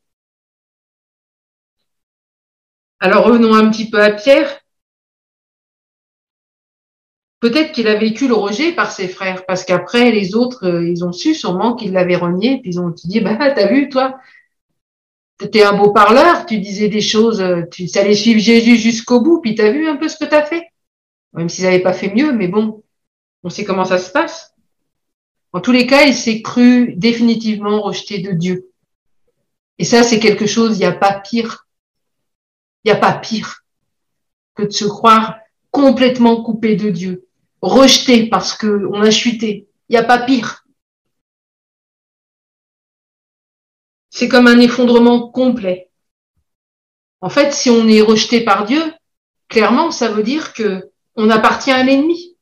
Alors 3.03 3.25
revenons 3.25 3.53
un 3.53 3.69
petit 3.69 3.89
peu 3.89 4.01
à 4.01 4.11
Pierre. 4.11 4.61
Peut-être 7.41 7.73
qu'il 7.73 7.89
a 7.89 7.95
vécu 7.95 8.29
le 8.29 8.33
rejet 8.33 8.71
par 8.71 8.93
ses 8.93 9.09
frères, 9.09 9.45
parce 9.45 9.65
qu'après, 9.65 10.09
les 10.09 10.35
autres, 10.35 10.65
euh, 10.65 10.87
ils 10.87 11.03
ont 11.03 11.11
su 11.11 11.35
sûrement 11.35 11.75
qu'il 11.75 11.91
l'avait 11.91 12.15
renié, 12.15 12.61
puis 12.61 12.71
ils 12.71 12.79
ont 12.79 12.91
dit, 12.91 13.19
bah, 13.19 13.35
t'as 13.55 13.67
vu, 13.67 13.89
toi, 13.89 14.17
t'étais 15.37 15.63
un 15.63 15.73
beau 15.73 15.91
parleur, 15.91 16.45
tu 16.45 16.59
disais 16.59 16.87
des 16.87 17.01
choses, 17.01 17.41
euh, 17.41 17.63
tu 17.69 17.89
allais 17.95 18.13
suivre 18.13 18.39
Jésus 18.39 18.77
jusqu'au 18.77 19.19
bout, 19.19 19.41
puis 19.41 19.53
t'as 19.53 19.69
vu 19.69 19.85
un 19.89 19.97
peu 19.97 20.07
ce 20.07 20.15
que 20.15 20.23
t'as 20.23 20.45
fait. 20.45 20.69
Même 21.33 21.49
s'ils 21.49 21.65
n'avaient 21.65 21.81
pas 21.81 21.91
fait 21.91 22.13
mieux, 22.15 22.31
mais 22.31 22.47
bon, 22.47 22.85
on 23.43 23.49
sait 23.49 23.65
comment 23.65 23.83
ça 23.83 23.97
se 23.97 24.13
passe. 24.13 24.53
En 25.51 25.59
tous 25.59 25.73
les 25.73 25.87
cas, 25.87 26.03
il 26.03 26.13
s'est 26.13 26.41
cru 26.41 26.93
définitivement 26.95 27.81
rejeté 27.81 28.19
de 28.19 28.31
Dieu. 28.31 28.69
Et 29.77 29.83
ça, 29.83 30.03
c'est 30.03 30.21
quelque 30.21 30.45
chose, 30.45 30.77
il 30.77 30.79
n'y 30.79 30.85
a 30.85 30.93
pas 30.93 31.19
pire. 31.19 31.62
Il 32.83 32.91
n'y 32.91 32.97
a 32.97 32.99
pas 32.99 33.13
pire 33.13 33.63
que 34.55 34.63
de 34.63 34.71
se 34.71 34.85
croire 34.85 35.37
complètement 35.71 36.43
coupé 36.43 36.75
de 36.75 36.89
Dieu 36.89 37.27
rejeté 37.63 38.27
parce 38.27 38.55
qu'on 38.55 39.01
a 39.01 39.09
chuté. 39.09 39.67
Il 39.89 39.93
n'y 39.93 39.97
a 39.97 40.03
pas 40.03 40.19
pire. 40.19 40.65
C'est 44.09 44.27
comme 44.27 44.47
un 44.47 44.59
effondrement 44.59 45.29
complet. 45.29 45.89
En 47.21 47.29
fait, 47.29 47.53
si 47.53 47.69
on 47.69 47.87
est 47.87 48.01
rejeté 48.01 48.41
par 48.41 48.65
Dieu, 48.65 48.93
clairement, 49.47 49.91
ça 49.91 50.09
veut 50.09 50.23
dire 50.23 50.53
que 50.53 50.91
on 51.15 51.29
appartient 51.29 51.71
à 51.71 51.83
l'ennemi. 51.83 52.35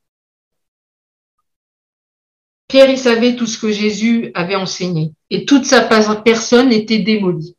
Pierre, 2.66 2.90
il 2.90 2.98
savait 2.98 3.36
tout 3.36 3.46
ce 3.46 3.58
que 3.58 3.70
Jésus 3.70 4.32
avait 4.34 4.56
enseigné 4.56 5.12
et 5.30 5.44
toute 5.44 5.66
sa 5.66 5.82
personne 5.82 6.72
était 6.72 6.98
démolie. 6.98 7.56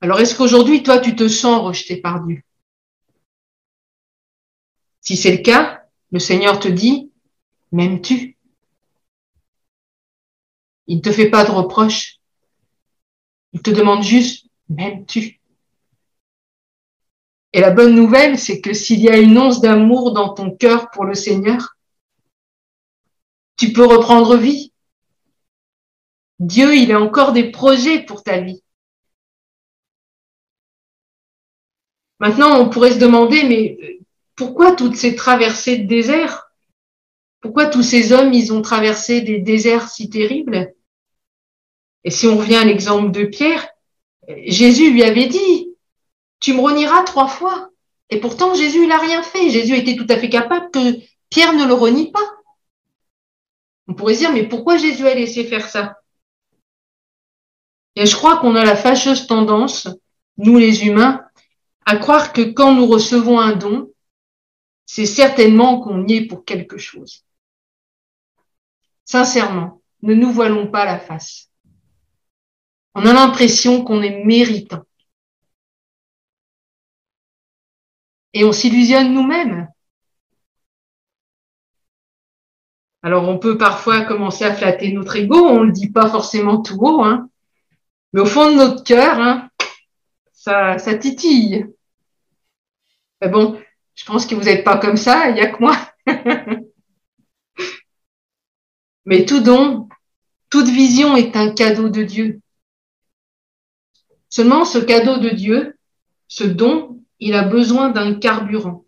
Alors, 0.00 0.20
est-ce 0.20 0.34
qu'aujourd'hui, 0.34 0.82
toi, 0.82 0.98
tu 0.98 1.14
te 1.14 1.28
sens 1.28 1.62
rejeté 1.62 1.96
par 1.98 2.24
Dieu? 2.24 2.42
Si 5.00 5.16
c'est 5.16 5.36
le 5.36 5.42
cas, 5.42 5.84
le 6.10 6.18
Seigneur 6.18 6.58
te 6.58 6.68
dit, 6.68 7.10
m'aimes-tu? 7.72 8.36
Il 10.86 10.96
ne 10.96 11.02
te 11.02 11.12
fait 11.12 11.30
pas 11.30 11.44
de 11.44 11.50
reproches. 11.50 12.18
Il 13.52 13.62
te 13.62 13.70
demande 13.70 14.02
juste, 14.02 14.46
m'aimes-tu? 14.68 15.40
Et 17.52 17.60
la 17.60 17.70
bonne 17.70 17.94
nouvelle, 17.94 18.38
c'est 18.38 18.60
que 18.60 18.72
s'il 18.72 19.00
y 19.00 19.08
a 19.08 19.18
une 19.18 19.36
once 19.36 19.60
d'amour 19.60 20.12
dans 20.12 20.32
ton 20.34 20.50
cœur 20.50 20.90
pour 20.90 21.04
le 21.04 21.14
Seigneur, 21.14 21.76
tu 23.56 23.72
peux 23.72 23.84
reprendre 23.84 24.36
vie. 24.36 24.72
Dieu, 26.38 26.74
il 26.74 26.90
a 26.92 27.00
encore 27.00 27.32
des 27.32 27.50
projets 27.50 28.02
pour 28.02 28.22
ta 28.22 28.40
vie. 28.40 28.62
Maintenant, 32.20 32.60
on 32.60 32.68
pourrait 32.68 32.92
se 32.92 32.98
demander, 32.98 33.42
mais 33.44 34.00
pourquoi 34.36 34.72
toutes 34.72 34.96
ces 34.96 35.16
traversées 35.16 35.78
de 35.78 35.88
désert? 35.88 36.50
Pourquoi 37.40 37.66
tous 37.66 37.82
ces 37.82 38.12
hommes, 38.12 38.34
ils 38.34 38.52
ont 38.52 38.60
traversé 38.60 39.22
des 39.22 39.38
déserts 39.38 39.88
si 39.88 40.10
terribles? 40.10 40.74
Et 42.04 42.10
si 42.10 42.26
on 42.26 42.36
revient 42.36 42.56
à 42.56 42.64
l'exemple 42.64 43.10
de 43.10 43.24
Pierre, 43.24 43.66
Jésus 44.44 44.90
lui 44.90 45.02
avait 45.02 45.26
dit, 45.26 45.74
tu 46.40 46.52
me 46.52 46.60
renieras 46.60 47.02
trois 47.04 47.28
fois. 47.28 47.70
Et 48.10 48.20
pourtant, 48.20 48.54
Jésus, 48.54 48.86
n'a 48.86 48.98
rien 48.98 49.22
fait. 49.22 49.50
Jésus 49.50 49.76
était 49.76 49.96
tout 49.96 50.06
à 50.08 50.18
fait 50.18 50.28
capable 50.28 50.70
que 50.70 50.96
Pierre 51.30 51.54
ne 51.54 51.66
le 51.66 51.74
renie 51.74 52.10
pas. 52.10 52.28
On 53.88 53.94
pourrait 53.94 54.14
se 54.14 54.20
dire, 54.20 54.32
mais 54.32 54.46
pourquoi 54.46 54.76
Jésus 54.76 55.06
a 55.06 55.14
laissé 55.14 55.44
faire 55.44 55.68
ça? 55.68 55.96
Et 57.96 58.06
je 58.06 58.14
crois 58.14 58.38
qu'on 58.38 58.56
a 58.56 58.64
la 58.64 58.76
fâcheuse 58.76 59.26
tendance, 59.26 59.88
nous 60.36 60.58
les 60.58 60.86
humains, 60.86 61.24
à 61.90 61.96
croire 61.96 62.32
que 62.32 62.42
quand 62.42 62.72
nous 62.72 62.86
recevons 62.86 63.40
un 63.40 63.56
don, 63.56 63.92
c'est 64.86 65.06
certainement 65.06 65.80
qu'on 65.80 66.06
y 66.06 66.18
est 66.18 66.26
pour 66.28 66.44
quelque 66.44 66.78
chose. 66.78 67.24
Sincèrement, 69.04 69.82
ne 70.02 70.14
nous 70.14 70.30
voilons 70.30 70.70
pas 70.70 70.84
la 70.84 71.00
face. 71.00 71.50
On 72.94 73.04
a 73.06 73.12
l'impression 73.12 73.82
qu'on 73.82 74.02
est 74.02 74.24
méritant. 74.24 74.84
Et 78.34 78.44
on 78.44 78.52
s'illusionne 78.52 79.12
nous-mêmes. 79.12 79.66
Alors 83.02 83.28
on 83.28 83.40
peut 83.40 83.58
parfois 83.58 84.04
commencer 84.04 84.44
à 84.44 84.54
flatter 84.54 84.92
notre 84.92 85.16
ego, 85.16 85.44
on 85.44 85.62
ne 85.62 85.66
le 85.66 85.72
dit 85.72 85.90
pas 85.90 86.08
forcément 86.08 86.62
tout 86.62 86.78
haut, 86.78 87.02
hein, 87.02 87.28
mais 88.12 88.20
au 88.20 88.26
fond 88.26 88.48
de 88.48 88.54
notre 88.54 88.84
cœur, 88.84 89.18
hein, 89.18 89.48
ça, 90.32 90.78
ça 90.78 90.94
titille. 90.94 91.66
Mais 93.20 93.28
bon, 93.28 93.60
je 93.94 94.04
pense 94.04 94.26
que 94.26 94.34
vous 94.34 94.44
n'êtes 94.44 94.64
pas 94.64 94.78
comme 94.78 94.96
ça, 94.96 95.28
il 95.28 95.34
n'y 95.34 95.40
a 95.40 95.48
que 95.48 95.60
moi. 95.60 95.76
Mais 99.04 99.24
tout 99.24 99.40
don, 99.40 99.88
toute 100.50 100.68
vision 100.68 101.16
est 101.16 101.36
un 101.36 101.50
cadeau 101.50 101.88
de 101.88 102.02
Dieu. 102.02 102.40
Seulement, 104.28 104.64
ce 104.64 104.78
cadeau 104.78 105.18
de 105.18 105.30
Dieu, 105.30 105.76
ce 106.28 106.44
don, 106.44 107.02
il 107.18 107.34
a 107.34 107.42
besoin 107.42 107.90
d'un 107.90 108.14
carburant. 108.14 108.84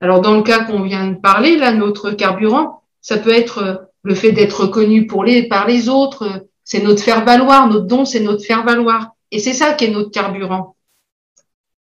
Alors, 0.00 0.20
dans 0.20 0.36
le 0.36 0.42
cas 0.42 0.64
qu'on 0.64 0.82
vient 0.82 1.08
de 1.08 1.16
parler, 1.16 1.56
là, 1.56 1.72
notre 1.72 2.10
carburant, 2.10 2.82
ça 3.00 3.18
peut 3.18 3.32
être 3.32 3.90
le 4.02 4.14
fait 4.14 4.32
d'être 4.32 4.62
reconnu 4.62 5.06
pour 5.06 5.24
les, 5.24 5.48
par 5.48 5.66
les 5.66 5.88
autres, 5.88 6.46
c'est 6.64 6.82
notre 6.82 7.02
faire-valoir, 7.02 7.68
notre 7.68 7.86
don, 7.86 8.04
c'est 8.04 8.20
notre 8.20 8.44
faire-valoir. 8.44 9.14
Et 9.30 9.38
c'est 9.38 9.52
ça 9.52 9.74
qui 9.74 9.86
est 9.86 9.90
notre 9.90 10.10
carburant. 10.10 10.76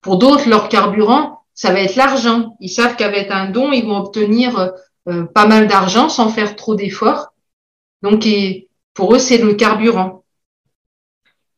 Pour 0.03 0.17
d'autres, 0.17 0.49
leur 0.49 0.69
carburant, 0.69 1.43
ça 1.55 1.71
va 1.71 1.79
être 1.79 1.95
l'argent. 1.95 2.55
Ils 2.59 2.69
savent 2.69 2.95
qu'avec 2.95 3.31
un 3.31 3.49
don, 3.49 3.71
ils 3.71 3.85
vont 3.85 3.97
obtenir 3.97 4.71
euh, 5.07 5.23
pas 5.25 5.47
mal 5.47 5.67
d'argent 5.67 6.09
sans 6.09 6.29
faire 6.29 6.55
trop 6.55 6.75
d'efforts. 6.75 7.33
Donc, 8.01 8.27
pour 8.93 9.15
eux, 9.15 9.19
c'est 9.19 9.37
le 9.37 9.53
carburant. 9.53 10.23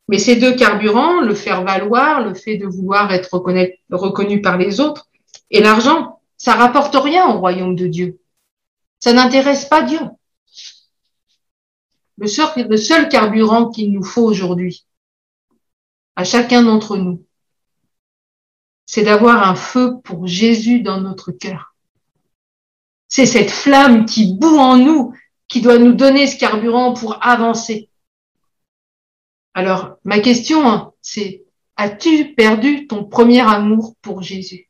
Mais 0.08 0.20
ces 0.20 0.36
deux 0.36 0.56
carburants, 0.56 1.22
le 1.22 1.34
faire 1.34 1.64
valoir, 1.64 2.24
le 2.24 2.36
fait 2.36 2.58
de 2.58 2.68
vouloir 2.68 3.12
être 3.12 3.34
reconnu 3.90 4.42
par 4.42 4.58
les 4.58 4.80
autres, 4.80 5.08
et 5.50 5.60
l'argent, 5.60 6.22
ça 6.38 6.54
rapporte 6.54 6.96
rien 6.96 7.28
au 7.34 7.40
royaume 7.40 7.76
de 7.76 7.88
Dieu. 7.88 8.20
Ça 9.00 9.14
n'intéresse 9.14 9.66
pas 9.66 9.82
Dieu. 9.82 10.00
Le 12.18 12.28
seul 12.78 13.10
carburant 13.10 13.70
qu'il 13.70 13.92
nous 13.92 14.04
faut 14.04 14.24
aujourd'hui, 14.24 14.86
à 16.16 16.24
chacun 16.24 16.62
d'entre 16.62 16.96
nous, 16.98 17.26
c'est 18.86 19.04
d'avoir 19.04 19.48
un 19.48 19.56
feu 19.56 20.00
pour 20.04 20.28
Jésus 20.28 20.82
dans 20.82 21.02
notre 21.02 21.32
cœur. 21.32 21.76
C'est 23.08 23.26
cette 23.26 23.52
flamme 23.52 24.06
qui 24.06 24.34
bout 24.34 24.58
en 24.58 24.78
nous, 24.78 25.14
qui 25.48 25.62
doit 25.62 25.78
nous 25.78 25.94
donner 25.94 26.28
ce 26.28 26.38
carburant 26.38 26.94
pour 26.94 27.26
avancer. 27.26 27.90
Alors, 29.54 29.98
ma 30.04 30.20
question, 30.20 30.68
hein, 30.68 30.94
c'est, 31.02 31.46
as-tu 31.78 32.34
perdu 32.36 32.88
ton 32.88 33.06
premier 33.06 33.42
amour 33.42 33.96
pour 34.02 34.22
Jésus? 34.22 34.70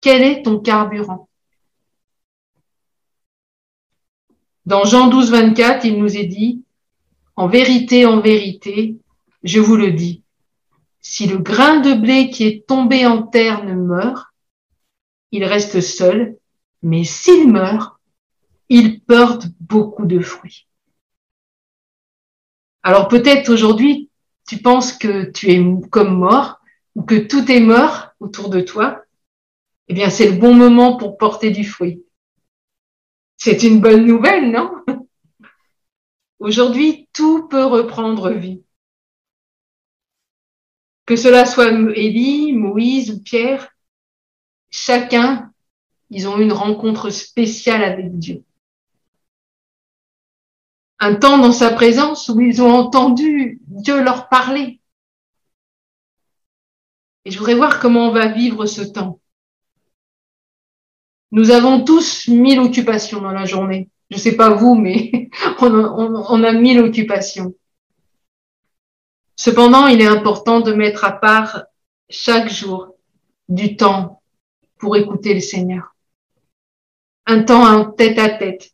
Quel 0.00 0.22
est 0.22 0.42
ton 0.42 0.58
carburant? 0.58 1.28
Dans 4.66 4.84
Jean 4.84 5.08
12, 5.08 5.30
24, 5.30 5.84
il 5.84 5.98
nous 5.98 6.16
est 6.16 6.26
dit, 6.26 6.64
en 7.36 7.48
vérité, 7.48 8.04
en 8.04 8.20
vérité, 8.20 8.96
je 9.42 9.60
vous 9.60 9.76
le 9.76 9.92
dis, 9.92 10.23
si 11.04 11.26
le 11.26 11.36
grain 11.36 11.80
de 11.80 11.92
blé 11.92 12.30
qui 12.30 12.44
est 12.44 12.66
tombé 12.66 13.06
en 13.06 13.22
terre 13.22 13.62
ne 13.62 13.74
meurt, 13.74 14.26
il 15.30 15.44
reste 15.44 15.80
seul, 15.80 16.38
mais 16.82 17.04
s'il 17.04 17.52
meurt, 17.52 17.96
il 18.70 19.00
porte 19.00 19.46
beaucoup 19.60 20.06
de 20.06 20.18
fruits. 20.18 20.66
Alors 22.82 23.08
peut-être 23.08 23.50
aujourd'hui, 23.50 24.10
tu 24.48 24.58
penses 24.58 24.92
que 24.94 25.30
tu 25.30 25.50
es 25.52 25.62
comme 25.90 26.18
mort 26.18 26.60
ou 26.94 27.02
que 27.02 27.14
tout 27.14 27.50
est 27.50 27.60
mort 27.60 28.08
autour 28.18 28.48
de 28.48 28.60
toi. 28.60 29.02
Eh 29.88 29.94
bien, 29.94 30.08
c'est 30.08 30.30
le 30.30 30.38
bon 30.38 30.54
moment 30.54 30.96
pour 30.96 31.18
porter 31.18 31.50
du 31.50 31.64
fruit. 31.64 32.02
C'est 33.36 33.62
une 33.62 33.80
bonne 33.80 34.06
nouvelle, 34.06 34.50
non? 34.50 34.72
Aujourd'hui, 36.38 37.08
tout 37.12 37.46
peut 37.48 37.64
reprendre 37.64 38.30
vie. 38.30 38.63
Que 41.06 41.16
cela 41.16 41.44
soit 41.44 41.70
Élie, 41.70 42.52
Moïse 42.52 43.10
ou 43.10 43.22
Pierre, 43.22 43.68
chacun, 44.70 45.52
ils 46.10 46.28
ont 46.28 46.38
une 46.38 46.52
rencontre 46.52 47.10
spéciale 47.10 47.84
avec 47.84 48.18
Dieu. 48.18 48.44
Un 50.98 51.16
temps 51.16 51.38
dans 51.38 51.52
sa 51.52 51.70
présence 51.70 52.28
où 52.28 52.40
ils 52.40 52.62
ont 52.62 52.70
entendu 52.70 53.60
Dieu 53.66 54.02
leur 54.02 54.28
parler. 54.28 54.80
Et 57.24 57.30
je 57.30 57.38
voudrais 57.38 57.54
voir 57.54 57.80
comment 57.80 58.08
on 58.08 58.12
va 58.12 58.28
vivre 58.28 58.64
ce 58.66 58.82
temps. 58.82 59.20
Nous 61.32 61.50
avons 61.50 61.84
tous 61.84 62.28
mille 62.28 62.60
occupations 62.60 63.20
dans 63.20 63.32
la 63.32 63.44
journée. 63.44 63.90
Je 64.10 64.18
sais 64.18 64.36
pas 64.36 64.50
vous, 64.50 64.74
mais 64.74 65.30
on 65.60 66.44
a 66.44 66.52
mille 66.52 66.80
occupations. 66.80 67.54
Cependant, 69.36 69.86
il 69.86 70.00
est 70.00 70.06
important 70.06 70.60
de 70.60 70.72
mettre 70.72 71.04
à 71.04 71.12
part 71.12 71.64
chaque 72.08 72.50
jour 72.50 72.94
du 73.48 73.76
temps 73.76 74.22
pour 74.78 74.96
écouter 74.96 75.34
le 75.34 75.40
Seigneur. 75.40 75.94
Un 77.26 77.42
temps 77.42 77.64
en 77.64 77.90
tête 77.90 78.18
à 78.18 78.28
tête. 78.28 78.70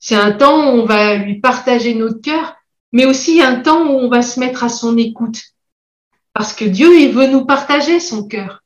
C'est 0.00 0.16
un 0.16 0.32
temps 0.32 0.58
où 0.58 0.80
on 0.80 0.84
va 0.84 1.16
lui 1.16 1.40
partager 1.40 1.94
notre 1.94 2.20
cœur, 2.20 2.54
mais 2.92 3.04
aussi 3.04 3.42
un 3.42 3.60
temps 3.60 3.86
où 3.86 3.90
on 3.90 4.08
va 4.08 4.22
se 4.22 4.40
mettre 4.40 4.64
à 4.64 4.68
son 4.68 4.96
écoute. 4.96 5.42
Parce 6.32 6.52
que 6.52 6.64
Dieu, 6.64 6.98
il 6.98 7.12
veut 7.12 7.26
nous 7.26 7.44
partager 7.44 8.00
son 8.00 8.26
cœur. 8.26 8.62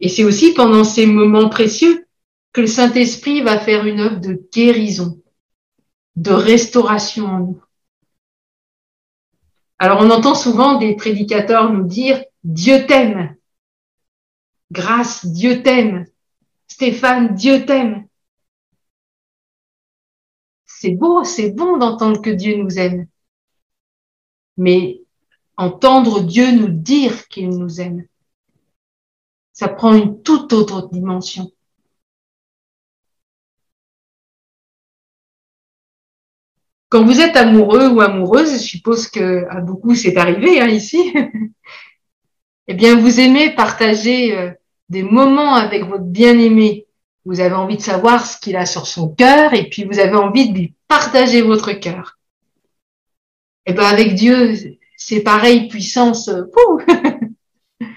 Et 0.00 0.08
c'est 0.08 0.24
aussi 0.24 0.52
pendant 0.52 0.84
ces 0.84 1.06
moments 1.06 1.48
précieux 1.48 2.06
que 2.52 2.60
le 2.60 2.66
Saint-Esprit 2.66 3.42
va 3.42 3.58
faire 3.58 3.86
une 3.86 4.00
œuvre 4.00 4.20
de 4.20 4.40
guérison, 4.52 5.20
de 6.16 6.32
restauration 6.32 7.26
en 7.26 7.38
nous. 7.38 7.62
Alors 9.78 10.00
on 10.00 10.10
entend 10.10 10.34
souvent 10.34 10.78
des 10.78 10.96
prédicateurs 10.96 11.72
nous 11.72 11.84
dire 11.84 12.22
Dieu 12.44 12.86
t'aime. 12.86 13.36
Grâce, 14.70 15.26
Dieu 15.26 15.62
t'aime. 15.62 16.06
Stéphane, 16.66 17.34
Dieu 17.34 17.66
t'aime. 17.66 18.06
C'est 20.64 20.90
beau, 20.90 21.24
c'est 21.24 21.50
bon 21.50 21.76
d'entendre 21.76 22.20
que 22.20 22.30
Dieu 22.30 22.56
nous 22.56 22.78
aime. 22.78 23.06
Mais 24.56 25.02
entendre 25.56 26.22
Dieu 26.22 26.52
nous 26.52 26.68
dire 26.68 27.28
qu'il 27.28 27.50
nous 27.50 27.80
aime, 27.80 28.06
ça 29.52 29.68
prend 29.68 29.94
une 29.94 30.22
toute 30.22 30.52
autre 30.52 30.88
dimension. 30.90 31.50
Quand 36.88 37.04
vous 37.04 37.20
êtes 37.20 37.36
amoureux 37.36 37.88
ou 37.88 38.00
amoureuse, 38.00 38.52
je 38.52 38.58
suppose 38.58 39.08
que 39.08 39.46
à 39.50 39.60
beaucoup 39.60 39.94
c'est 39.94 40.16
arrivé 40.16 40.60
hein, 40.60 40.68
ici, 40.68 41.12
eh 42.68 42.74
bien 42.74 42.96
vous 42.96 43.20
aimez 43.20 43.50
partager 43.50 44.36
euh, 44.36 44.52
des 44.88 45.02
moments 45.02 45.54
avec 45.54 45.84
votre 45.84 46.04
bien-aimé. 46.04 46.86
Vous 47.24 47.40
avez 47.40 47.54
envie 47.54 47.76
de 47.76 47.82
savoir 47.82 48.24
ce 48.24 48.38
qu'il 48.38 48.56
a 48.56 48.66
sur 48.66 48.86
son 48.86 49.08
cœur 49.08 49.52
et 49.52 49.68
puis 49.68 49.84
vous 49.84 49.98
avez 49.98 50.14
envie 50.14 50.50
de 50.50 50.56
lui 50.56 50.74
partager 50.86 51.42
votre 51.42 51.72
cœur. 51.72 52.18
Eh 53.66 53.72
bien 53.72 53.84
avec 53.84 54.14
Dieu, 54.14 54.54
c'est 54.96 55.22
pareil, 55.22 55.66
puissance. 55.66 56.28
Euh, 56.28 56.44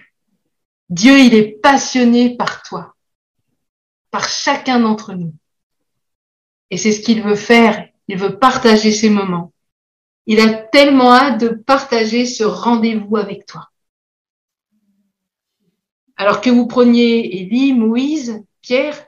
Dieu, 0.90 1.20
il 1.20 1.36
est 1.36 1.62
passionné 1.62 2.36
par 2.36 2.64
toi, 2.64 2.96
par 4.10 4.28
chacun 4.28 4.80
d'entre 4.80 5.14
nous. 5.14 5.36
Et 6.72 6.78
c'est 6.78 6.92
ce 6.92 7.02
qu'il 7.02 7.22
veut 7.22 7.36
faire 7.36 7.89
il 8.10 8.18
veut 8.18 8.40
partager 8.40 8.92
ces 8.92 9.10
moments. 9.10 9.54
Il 10.26 10.40
a 10.40 10.52
tellement 10.52 11.14
hâte 11.14 11.40
de 11.40 11.50
partager 11.50 12.26
ce 12.26 12.44
rendez-vous 12.44 13.18
avec 13.18 13.46
toi. 13.46 13.70
Alors 16.18 16.42
que 16.42 16.50
vous 16.50 16.68
preniez 16.68 17.42
Élie, 17.42 17.74
Moïse, 17.74 18.44
Pierre, 18.62 19.08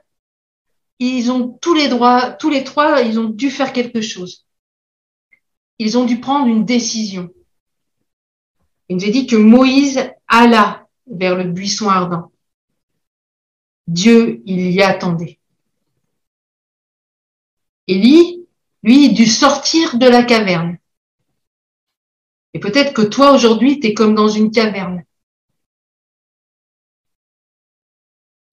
ils 1.00 1.32
ont 1.32 1.50
tous 1.50 1.74
les 1.74 1.90
droits, 1.90 2.32
tous 2.32 2.50
les 2.50 2.64
trois, 2.64 3.02
ils 3.02 3.20
ont 3.20 3.30
dû 3.30 3.50
faire 3.50 3.74
quelque 3.74 4.02
chose. 4.02 4.46
Ils 5.80 5.98
ont 5.98 6.06
dû 6.06 6.20
prendre 6.20 6.46
une 6.46 6.64
décision. 6.64 7.30
Il 8.88 8.98
nous 8.98 9.06
est 9.06 9.12
dit 9.12 9.26
que 9.26 9.36
Moïse 9.36 10.12
alla 10.28 10.88
vers 11.08 11.36
le 11.36 11.46
buisson 11.46 11.90
ardent. 11.90 12.32
Dieu, 13.88 14.44
il 14.46 14.72
y 14.72 14.84
attendait. 14.84 15.40
Élie, 17.88 18.41
lui, 18.84 19.14
dû 19.14 19.26
sortir 19.26 19.98
de 19.98 20.08
la 20.08 20.24
caverne. 20.24 20.78
Et 22.54 22.60
peut-être 22.60 22.94
que 22.94 23.02
toi, 23.02 23.32
aujourd'hui, 23.34 23.80
tu 23.80 23.88
es 23.88 23.94
comme 23.94 24.16
dans 24.16 24.28
une 24.28 24.52
caverne. 24.52 25.04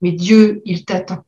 Mais 0.01 0.13
Dieu, 0.13 0.63
il 0.65 0.85
t'attend. 0.85 1.25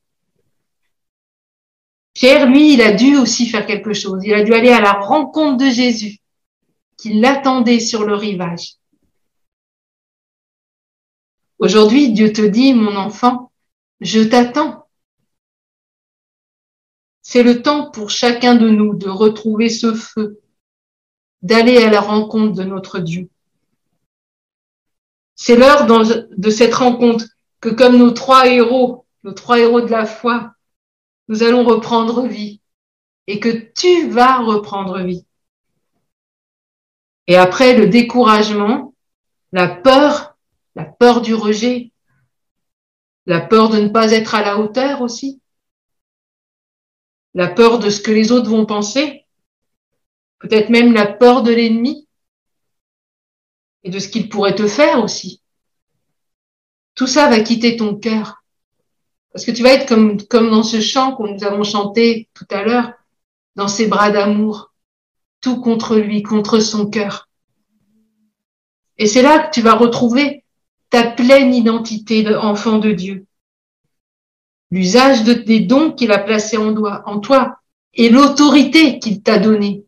Pierre, 2.12 2.46
lui, 2.46 2.74
il 2.74 2.82
a 2.82 2.92
dû 2.92 3.16
aussi 3.16 3.46
faire 3.46 3.66
quelque 3.66 3.92
chose. 3.92 4.22
Il 4.24 4.34
a 4.34 4.44
dû 4.44 4.52
aller 4.52 4.70
à 4.70 4.80
la 4.80 4.92
rencontre 4.92 5.56
de 5.56 5.70
Jésus, 5.70 6.18
qui 6.96 7.14
l'attendait 7.14 7.80
sur 7.80 8.04
le 8.04 8.14
rivage. 8.14 8.74
Aujourd'hui, 11.58 12.12
Dieu 12.12 12.32
te 12.32 12.42
dit, 12.42 12.72
mon 12.72 12.96
enfant, 12.96 13.50
je 14.00 14.20
t'attends. 14.20 14.79
C'est 17.22 17.42
le 17.42 17.62
temps 17.62 17.90
pour 17.90 18.10
chacun 18.10 18.54
de 18.54 18.68
nous 18.68 18.94
de 18.94 19.08
retrouver 19.08 19.68
ce 19.68 19.94
feu, 19.94 20.40
d'aller 21.42 21.78
à 21.78 21.90
la 21.90 22.00
rencontre 22.00 22.54
de 22.54 22.64
notre 22.64 22.98
Dieu. 22.98 23.28
C'est 25.34 25.56
l'heure 25.56 25.86
de 25.86 26.50
cette 26.50 26.74
rencontre 26.74 27.24
que 27.60 27.68
comme 27.68 27.96
nos 27.96 28.10
trois 28.10 28.46
héros, 28.46 29.06
nos 29.24 29.32
trois 29.32 29.58
héros 29.58 29.80
de 29.80 29.90
la 29.90 30.06
foi, 30.06 30.52
nous 31.28 31.42
allons 31.42 31.64
reprendre 31.64 32.26
vie 32.26 32.60
et 33.26 33.38
que 33.38 33.48
tu 33.48 34.08
vas 34.08 34.38
reprendre 34.38 35.00
vie. 35.00 35.24
Et 37.26 37.36
après 37.36 37.76
le 37.76 37.86
découragement, 37.86 38.94
la 39.52 39.68
peur, 39.68 40.36
la 40.74 40.84
peur 40.84 41.20
du 41.20 41.34
rejet, 41.34 41.92
la 43.26 43.40
peur 43.40 43.68
de 43.68 43.78
ne 43.78 43.88
pas 43.88 44.10
être 44.12 44.34
à 44.34 44.42
la 44.42 44.58
hauteur 44.58 45.00
aussi, 45.00 45.39
la 47.34 47.48
peur 47.48 47.78
de 47.78 47.90
ce 47.90 48.00
que 48.00 48.10
les 48.10 48.32
autres 48.32 48.50
vont 48.50 48.66
penser, 48.66 49.26
peut-être 50.38 50.70
même 50.70 50.92
la 50.92 51.06
peur 51.06 51.42
de 51.42 51.52
l'ennemi. 51.52 52.06
et 53.82 53.88
de 53.88 53.98
ce 53.98 54.08
qu'il 54.10 54.28
pourrait 54.28 54.54
te 54.54 54.66
faire 54.66 55.02
aussi. 55.02 55.40
Tout 56.94 57.06
ça 57.06 57.30
va 57.30 57.40
quitter 57.40 57.78
ton 57.78 57.94
cœur. 57.94 58.44
Parce 59.32 59.46
que 59.46 59.52
tu 59.52 59.62
vas 59.62 59.72
être 59.72 59.88
comme, 59.88 60.20
comme 60.26 60.50
dans 60.50 60.62
ce 60.62 60.80
chant 60.80 61.16
que 61.16 61.22
nous 61.22 61.44
avons 61.44 61.64
chanté 61.64 62.28
tout 62.34 62.46
à 62.50 62.62
l'heure, 62.62 62.92
dans 63.56 63.68
ses 63.68 63.86
bras 63.86 64.10
d'amour, 64.10 64.74
tout 65.40 65.60
contre 65.60 65.96
lui, 65.96 66.22
contre 66.22 66.60
son 66.60 66.90
cœur. 66.90 67.28
Et 68.98 69.06
c'est 69.06 69.22
là 69.22 69.38
que 69.38 69.54
tu 69.54 69.62
vas 69.62 69.74
retrouver 69.74 70.44
ta 70.90 71.10
pleine 71.10 71.54
identité 71.54 72.22
d'enfant 72.22 72.78
de 72.78 72.92
Dieu. 72.92 73.26
L'usage 74.70 75.24
de, 75.24 75.32
des 75.32 75.60
dons 75.60 75.92
qu'il 75.92 76.12
a 76.12 76.18
placés 76.18 76.56
en, 76.56 76.74
toi, 76.74 77.02
en 77.06 77.18
toi 77.20 77.60
et 77.94 78.08
l'autorité 78.08 78.98
qu'il 78.98 79.22
t'a 79.22 79.38
donnée. 79.38 79.84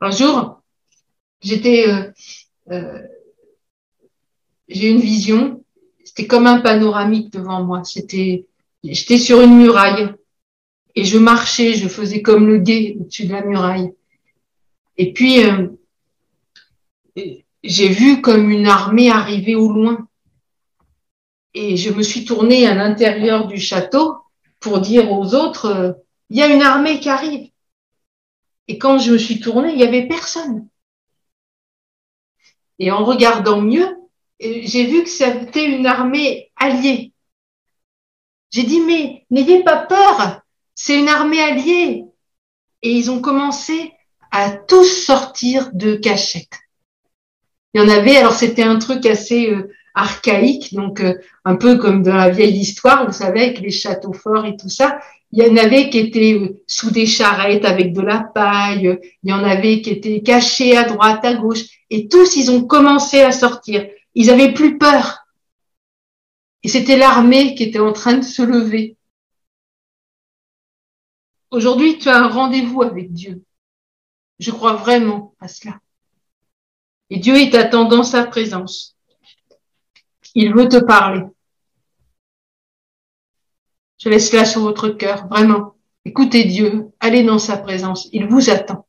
Un 0.00 0.10
jour, 0.10 0.62
j'étais, 1.40 1.88
euh, 1.88 2.10
euh, 2.70 3.02
j'ai 4.68 4.88
une 4.88 5.00
vision. 5.00 5.64
C'était 6.04 6.26
comme 6.26 6.46
un 6.46 6.60
panoramique 6.60 7.32
devant 7.32 7.62
moi. 7.62 7.84
C'était, 7.84 8.46
j'étais 8.82 9.18
sur 9.18 9.40
une 9.40 9.56
muraille 9.56 10.14
et 10.94 11.04
je 11.04 11.18
marchais, 11.18 11.74
je 11.74 11.88
faisais 11.88 12.22
comme 12.22 12.46
le 12.46 12.58
guet 12.58 12.96
au-dessus 12.98 13.26
de 13.26 13.32
la 13.32 13.44
muraille. 13.44 13.92
Et 14.96 15.12
puis, 15.12 15.44
euh, 15.44 15.68
j'ai 17.62 17.88
vu 17.88 18.20
comme 18.20 18.50
une 18.50 18.66
armée 18.66 19.10
arriver 19.10 19.54
au 19.54 19.72
loin. 19.72 20.08
Et 21.54 21.76
je 21.76 21.90
me 21.90 22.02
suis 22.02 22.24
tournée 22.24 22.66
à 22.66 22.74
l'intérieur 22.74 23.46
du 23.46 23.58
château 23.58 24.18
pour 24.60 24.80
dire 24.80 25.10
aux 25.10 25.34
autres, 25.34 25.66
euh, 25.66 25.92
il 26.28 26.36
y 26.36 26.42
a 26.42 26.48
une 26.48 26.62
armée 26.62 27.00
qui 27.00 27.08
arrive. 27.08 27.50
Et 28.68 28.78
quand 28.78 28.98
je 28.98 29.12
me 29.12 29.18
suis 29.18 29.40
tournée, 29.40 29.72
il 29.72 29.76
n'y 29.76 29.84
avait 29.84 30.06
personne. 30.06 30.68
Et 32.78 32.90
en 32.90 33.04
regardant 33.04 33.60
mieux, 33.60 33.88
euh, 34.42 34.60
j'ai 34.62 34.86
vu 34.86 35.02
que 35.02 35.08
c'était 35.10 35.66
une 35.66 35.86
armée 35.86 36.52
alliée. 36.56 37.12
J'ai 38.52 38.64
dit, 38.64 38.80
mais 38.80 39.26
n'ayez 39.30 39.62
pas 39.64 39.78
peur, 39.78 40.42
c'est 40.74 40.98
une 40.98 41.08
armée 41.08 41.40
alliée. 41.40 42.04
Et 42.82 42.92
ils 42.92 43.10
ont 43.10 43.20
commencé 43.20 43.92
à 44.30 44.50
tous 44.50 44.84
sortir 44.84 45.70
de 45.72 45.94
cachette. 45.94 46.58
Il 47.74 47.80
y 47.80 47.84
en 47.84 47.88
avait, 47.88 48.16
alors 48.16 48.32
c'était 48.32 48.62
un 48.62 48.78
truc 48.78 49.06
assez 49.06 49.50
euh, 49.50 49.72
archaïque, 49.94 50.74
donc 50.74 51.00
euh, 51.00 51.14
un 51.44 51.56
peu 51.56 51.76
comme 51.78 52.02
dans 52.02 52.14
la 52.14 52.30
vieille 52.30 52.58
histoire, 52.58 53.06
vous 53.06 53.12
savez, 53.12 53.42
avec 53.42 53.60
les 53.60 53.70
châteaux 53.70 54.12
forts 54.12 54.46
et 54.46 54.56
tout 54.56 54.68
ça. 54.68 55.00
Il 55.32 55.44
y 55.44 55.48
en 55.48 55.56
avait 55.56 55.90
qui 55.90 55.98
étaient 55.98 56.34
euh, 56.34 56.62
sous 56.66 56.90
des 56.90 57.06
charrettes 57.06 57.64
avec 57.64 57.92
de 57.92 58.00
la 58.00 58.20
paille, 58.20 58.98
il 59.22 59.30
y 59.30 59.32
en 59.32 59.44
avait 59.44 59.80
qui 59.80 59.90
étaient 59.90 60.22
cachés 60.22 60.76
à 60.76 60.84
droite, 60.84 61.24
à 61.24 61.34
gauche, 61.34 61.64
et 61.90 62.08
tous, 62.08 62.36
ils 62.36 62.50
ont 62.50 62.64
commencé 62.64 63.20
à 63.20 63.32
sortir. 63.32 63.86
Ils 64.14 64.30
avaient 64.30 64.54
plus 64.54 64.78
peur. 64.78 65.26
Et 66.62 66.68
c'était 66.68 66.96
l'armée 66.96 67.54
qui 67.54 67.64
était 67.64 67.78
en 67.78 67.92
train 67.92 68.14
de 68.14 68.24
se 68.24 68.42
lever. 68.42 68.96
Aujourd'hui, 71.50 71.98
tu 71.98 72.08
as 72.08 72.16
un 72.16 72.28
rendez-vous 72.28 72.82
avec 72.82 73.12
Dieu. 73.12 73.42
Je 74.38 74.50
crois 74.52 74.74
vraiment 74.74 75.34
à 75.40 75.48
cela. 75.48 75.80
Et 77.10 77.18
Dieu 77.18 77.36
est 77.36 77.54
attendant 77.54 78.04
sa 78.04 78.24
présence. 78.24 78.96
Il 80.34 80.54
veut 80.54 80.68
te 80.68 80.76
parler. 80.76 81.22
Je 83.98 84.08
laisse 84.08 84.32
là 84.32 84.44
sur 84.44 84.62
votre 84.62 84.88
cœur, 84.90 85.26
vraiment. 85.28 85.74
Écoutez 86.04 86.44
Dieu, 86.44 86.88
allez 87.00 87.22
dans 87.22 87.38
sa 87.38 87.56
présence, 87.56 88.08
il 88.12 88.26
vous 88.26 88.48
attend. 88.48 88.86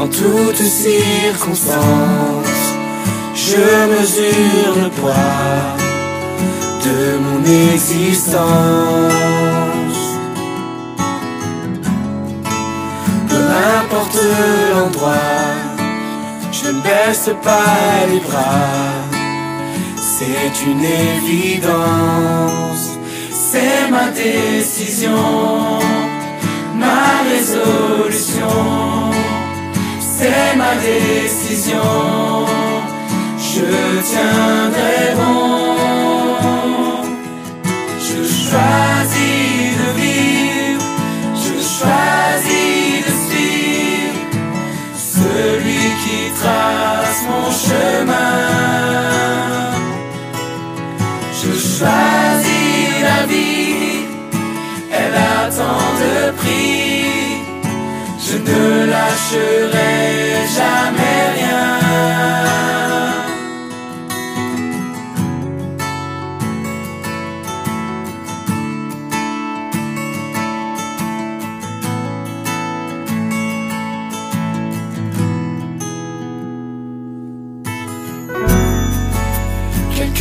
En 0.00 0.08
toutes 0.08 0.56
circonstances, 0.56 1.74
je 3.34 3.56
mesure 3.90 4.84
le 4.84 4.90
poids 4.90 5.83
de 6.84 7.18
mon 7.18 7.42
existence. 7.72 8.38
Peu 13.28 13.42
importe 13.80 14.18
l'endroit, 14.72 15.40
je 16.52 16.68
ne 16.68 16.80
baisse 16.82 17.30
pas 17.42 18.06
les 18.10 18.20
bras. 18.20 19.02
C'est 19.96 20.54
une 20.68 20.84
évidence, 20.84 22.84
c'est 23.30 23.88
ma 23.90 24.10
décision, 24.10 25.80
ma 26.76 27.22
résolution. 27.30 28.54
C'est 30.16 30.54
ma 30.56 30.74
décision, 30.76 32.46
je 33.38 33.66
tiendrai 34.10 35.14
bon. 35.16 35.63
Je 38.54 38.60
choisis 38.60 39.76
de 39.80 39.88
vivre, 40.00 40.84
je 41.34 41.54
choisis 41.76 43.04
de 43.06 43.12
suivre 43.26 44.20
celui 44.96 45.84
qui 46.02 46.20
trace 46.40 47.20
mon 47.28 47.50
chemin. 47.50 48.38
Je 51.32 51.50
choisis 51.50 53.02
la 53.02 53.20
vie, 53.26 54.06
elle 54.92 55.16
a 55.16 55.50
tant 55.50 55.90
de 56.02 56.30
prix. 56.38 57.42
Je 58.20 58.36
ne 58.36 58.86
lâcherai 58.86 60.46
jamais 60.56 61.22
rien. 61.36 61.83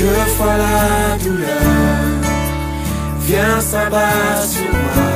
Quelquefois 0.03 0.57
la 0.57 1.17
douleur 1.23 1.47
vient 3.21 3.61
s'abattre 3.61 4.43
sur 4.43 4.69
moi. 4.69 5.11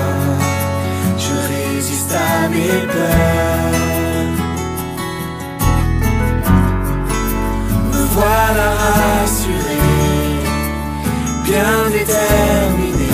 Je 1.17 1.33
résiste 1.51 2.13
à 2.13 2.47
mes 2.47 2.87
peurs. 2.93 3.73
Me 7.91 8.01
voilà 8.15 8.69
rassuré, 8.85 9.81
bien 11.43 11.77
déterminé 11.91 13.11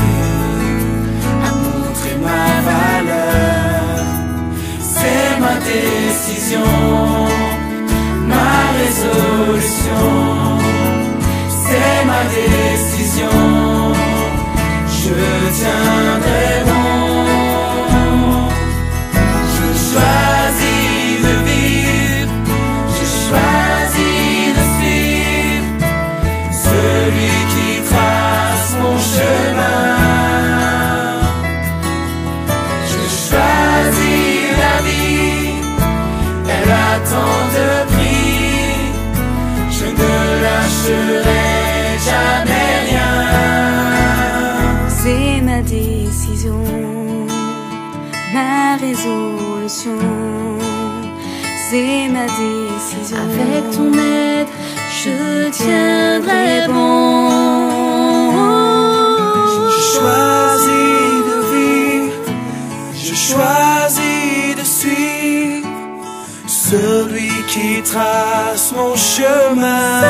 à 1.47 1.49
montrer 1.63 2.15
ma 2.21 2.45
valeur. 2.69 4.05
C'est 4.79 5.39
ma 5.39 5.55
décision, 5.71 6.69
ma 8.27 8.51
résolution. 8.77 10.52
C'est 11.73 12.05
ma 12.05 12.23
décision, 12.25 13.93
je 14.87 15.13
tiendrai 15.57 16.65
bon. 16.67 16.72
Celui 66.73 67.31
qui 67.53 67.81
trace 67.83 68.73
mon 68.75 68.95
chemin. 68.95 70.01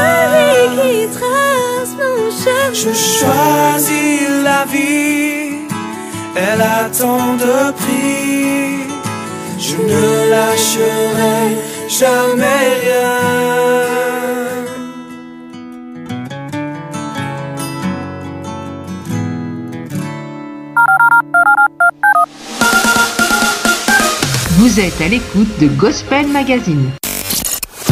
qui 0.82 1.08
trace 1.18 1.94
mon 2.02 2.20
chemin. 2.42 2.74
Je 2.82 2.92
choisis 3.18 4.30
la 4.50 4.62
vie, 4.74 5.68
elle 6.36 6.62
a 6.62 6.84
tant 7.00 7.34
de 7.44 7.58
prix. 7.82 8.88
Je 9.66 9.76
ne 9.92 10.06
lâcherai 10.34 11.40
jamais 12.00 12.64
rien. 12.84 13.93
Vous 24.74 24.80
êtes 24.80 25.02
à 25.02 25.08
l'écoute 25.08 25.60
de 25.62 25.68
Gospel 25.68 26.28
Magazine. 26.30 26.90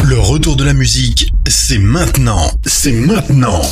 Le 0.02 0.18
retour 0.18 0.56
de 0.56 0.64
la 0.64 0.72
musique, 0.72 1.32
c'est 1.46 1.78
maintenant. 1.78 2.50
C'est 2.66 2.90
maintenant. 2.90 3.62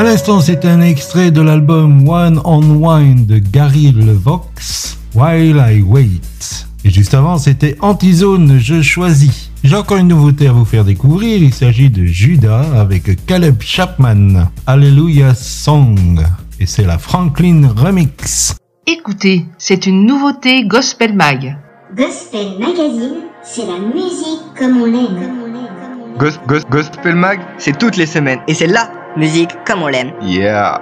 À 0.00 0.02
l'instant, 0.02 0.40
c'est 0.40 0.64
un 0.64 0.80
extrait 0.80 1.30
de 1.30 1.42
l'album 1.42 2.08
One 2.08 2.40
on 2.46 2.62
Wine 2.62 3.26
de 3.26 3.36
Gary 3.36 3.92
Levox, 3.92 4.96
While 5.14 5.62
I 5.68 5.82
Wait. 5.82 6.64
Et 6.86 6.90
juste 6.90 7.12
avant, 7.12 7.36
c'était 7.36 7.76
Antizone, 7.80 8.58
Je 8.58 8.80
choisis. 8.80 9.50
J'ai 9.62 9.76
encore 9.76 9.98
une 9.98 10.08
nouveauté 10.08 10.46
à 10.48 10.52
vous 10.52 10.64
faire 10.64 10.86
découvrir, 10.86 11.42
il 11.42 11.52
s'agit 11.52 11.90
de 11.90 12.06
Judas 12.06 12.64
avec 12.80 13.26
Caleb 13.26 13.56
Chapman, 13.60 14.46
Hallelujah 14.66 15.34
Song. 15.34 16.18
Et 16.58 16.64
c'est 16.64 16.86
la 16.86 16.96
Franklin 16.96 17.68
Remix. 17.76 18.54
Écoutez, 18.86 19.44
c'est 19.58 19.86
une 19.86 20.06
nouveauté 20.06 20.64
Gospel 20.64 21.12
Mag. 21.14 21.58
Gospel 21.94 22.58
Magazine, 22.58 23.16
c'est 23.44 23.66
la 23.66 23.78
musique 23.78 24.40
comme 24.58 24.80
on 24.80 24.86
l'aime. 24.86 25.30
Gos- 26.18 26.40
gos- 26.48 26.64
Gospel 26.70 27.16
Mag, 27.16 27.38
c'est 27.58 27.78
toutes 27.78 27.98
les 27.98 28.06
semaines. 28.06 28.40
Et 28.48 28.54
c'est 28.54 28.66
la 28.66 28.90
musique 29.16 29.50
comme 29.64 29.82
on 29.82 29.88
l'aime. 29.88 30.12
Yeah. 30.22 30.80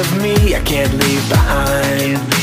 of 0.00 0.22
me 0.22 0.54
I 0.54 0.62
can't 0.62 0.92
leave 0.94 1.28
behind. 1.28 2.39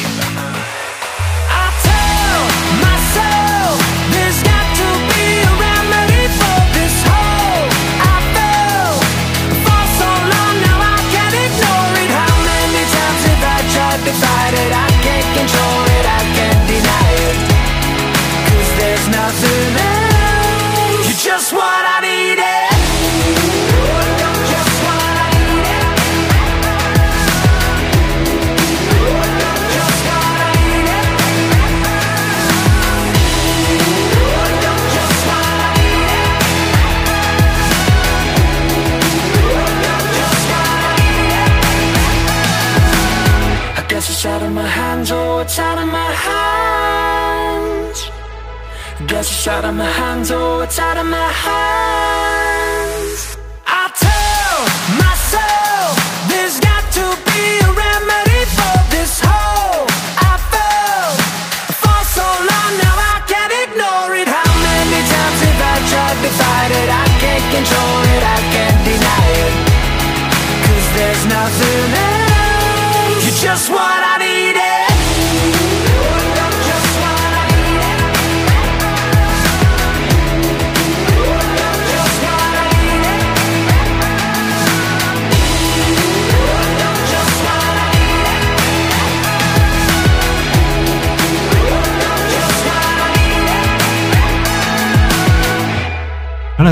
out 50.79 50.97
of 50.97 51.05
my 51.05 51.31
heart. 51.31 51.56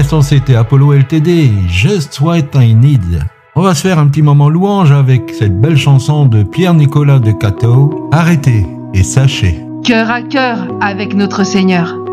c'était 0.05 0.55
Apollo 0.55 0.93
LTD, 0.93 1.49
Just 1.67 2.21
What 2.21 2.53
I 2.53 2.75
Need. 2.75 3.23
On 3.55 3.61
va 3.61 3.73
se 3.73 3.81
faire 3.81 3.97
un 3.97 4.07
petit 4.07 4.21
moment 4.21 4.49
louange 4.49 4.91
avec 4.91 5.33
cette 5.33 5.59
belle 5.59 5.77
chanson 5.77 6.27
de 6.27 6.43
Pierre-Nicolas 6.43 7.19
de 7.19 7.31
Cato, 7.31 8.07
Arrêtez 8.11 8.65
et 8.93 9.03
sachez. 9.03 9.59
Cœur 9.83 10.11
à 10.11 10.21
cœur 10.21 10.67
avec 10.79 11.15
notre 11.15 11.43
Seigneur. 11.43 12.04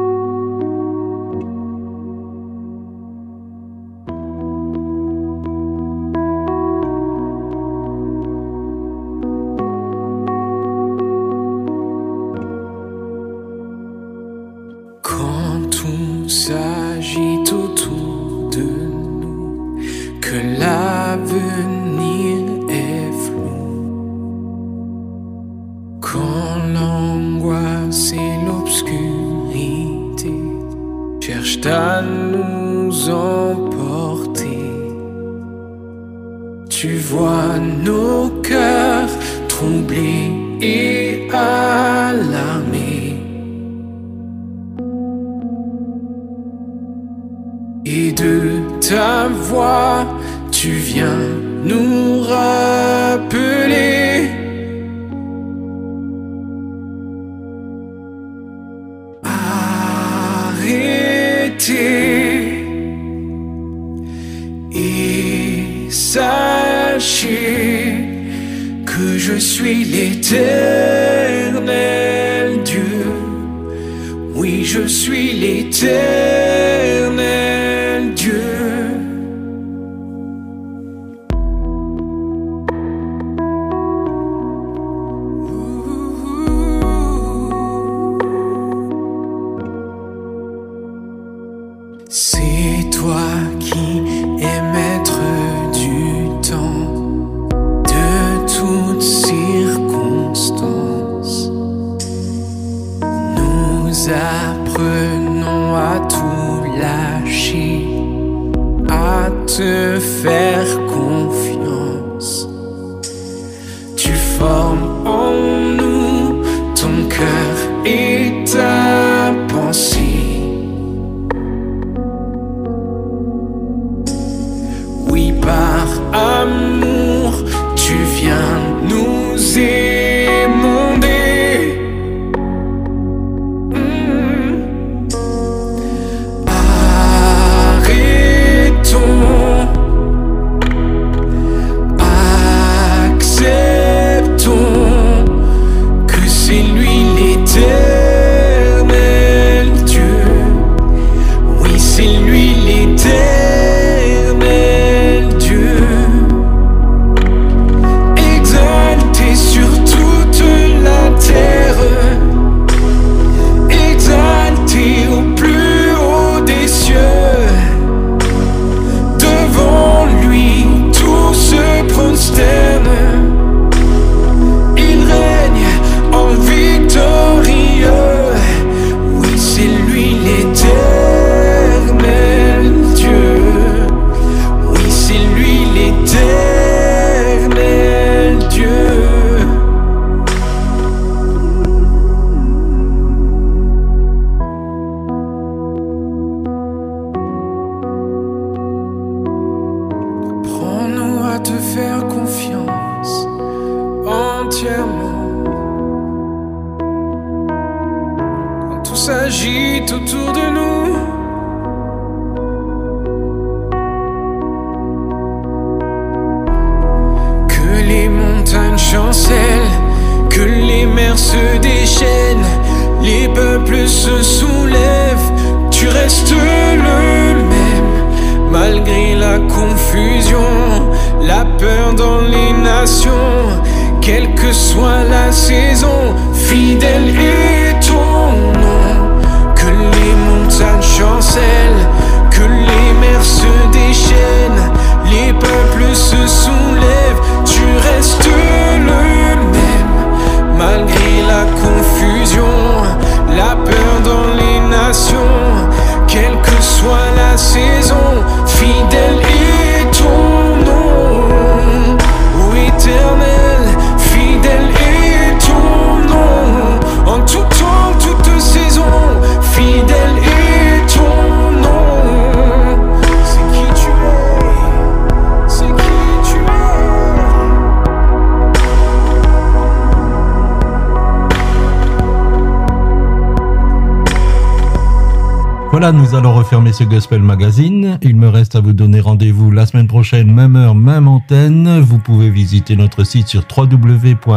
ce 286.73 286.85
Gospel 286.85 287.23
Magazine. 287.23 287.99
Il 288.03 288.17
me 288.17 288.29
reste 288.29 288.57
à 288.57 288.61
vous 288.61 288.73
donner 288.73 289.01
rendez-vous 289.01 289.51
la 289.51 289.67
semaine 289.67 289.87
prochaine, 289.87 290.33
même 290.33 290.57
heure, 290.57 290.75
même 290.75 291.09
antenne. 291.09 291.81
Vous 291.81 291.99
pouvez 291.99 292.31
visiter 292.31 292.77
notre 292.77 293.05
site 293.05 293.29
sur 293.29 293.45
www.mfpg.be. 293.57 294.33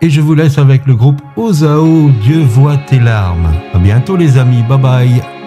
Et 0.00 0.10
je 0.10 0.20
vous 0.20 0.34
laisse 0.34 0.58
avec 0.58 0.86
le 0.86 0.94
groupe 0.94 1.20
Ozao, 1.36 2.10
Dieu 2.22 2.40
voit 2.40 2.76
tes 2.76 3.00
larmes. 3.00 3.52
À 3.72 3.78
bientôt 3.78 4.16
les 4.16 4.38
amis, 4.38 4.62
bye 4.68 4.78
bye. 4.78 5.37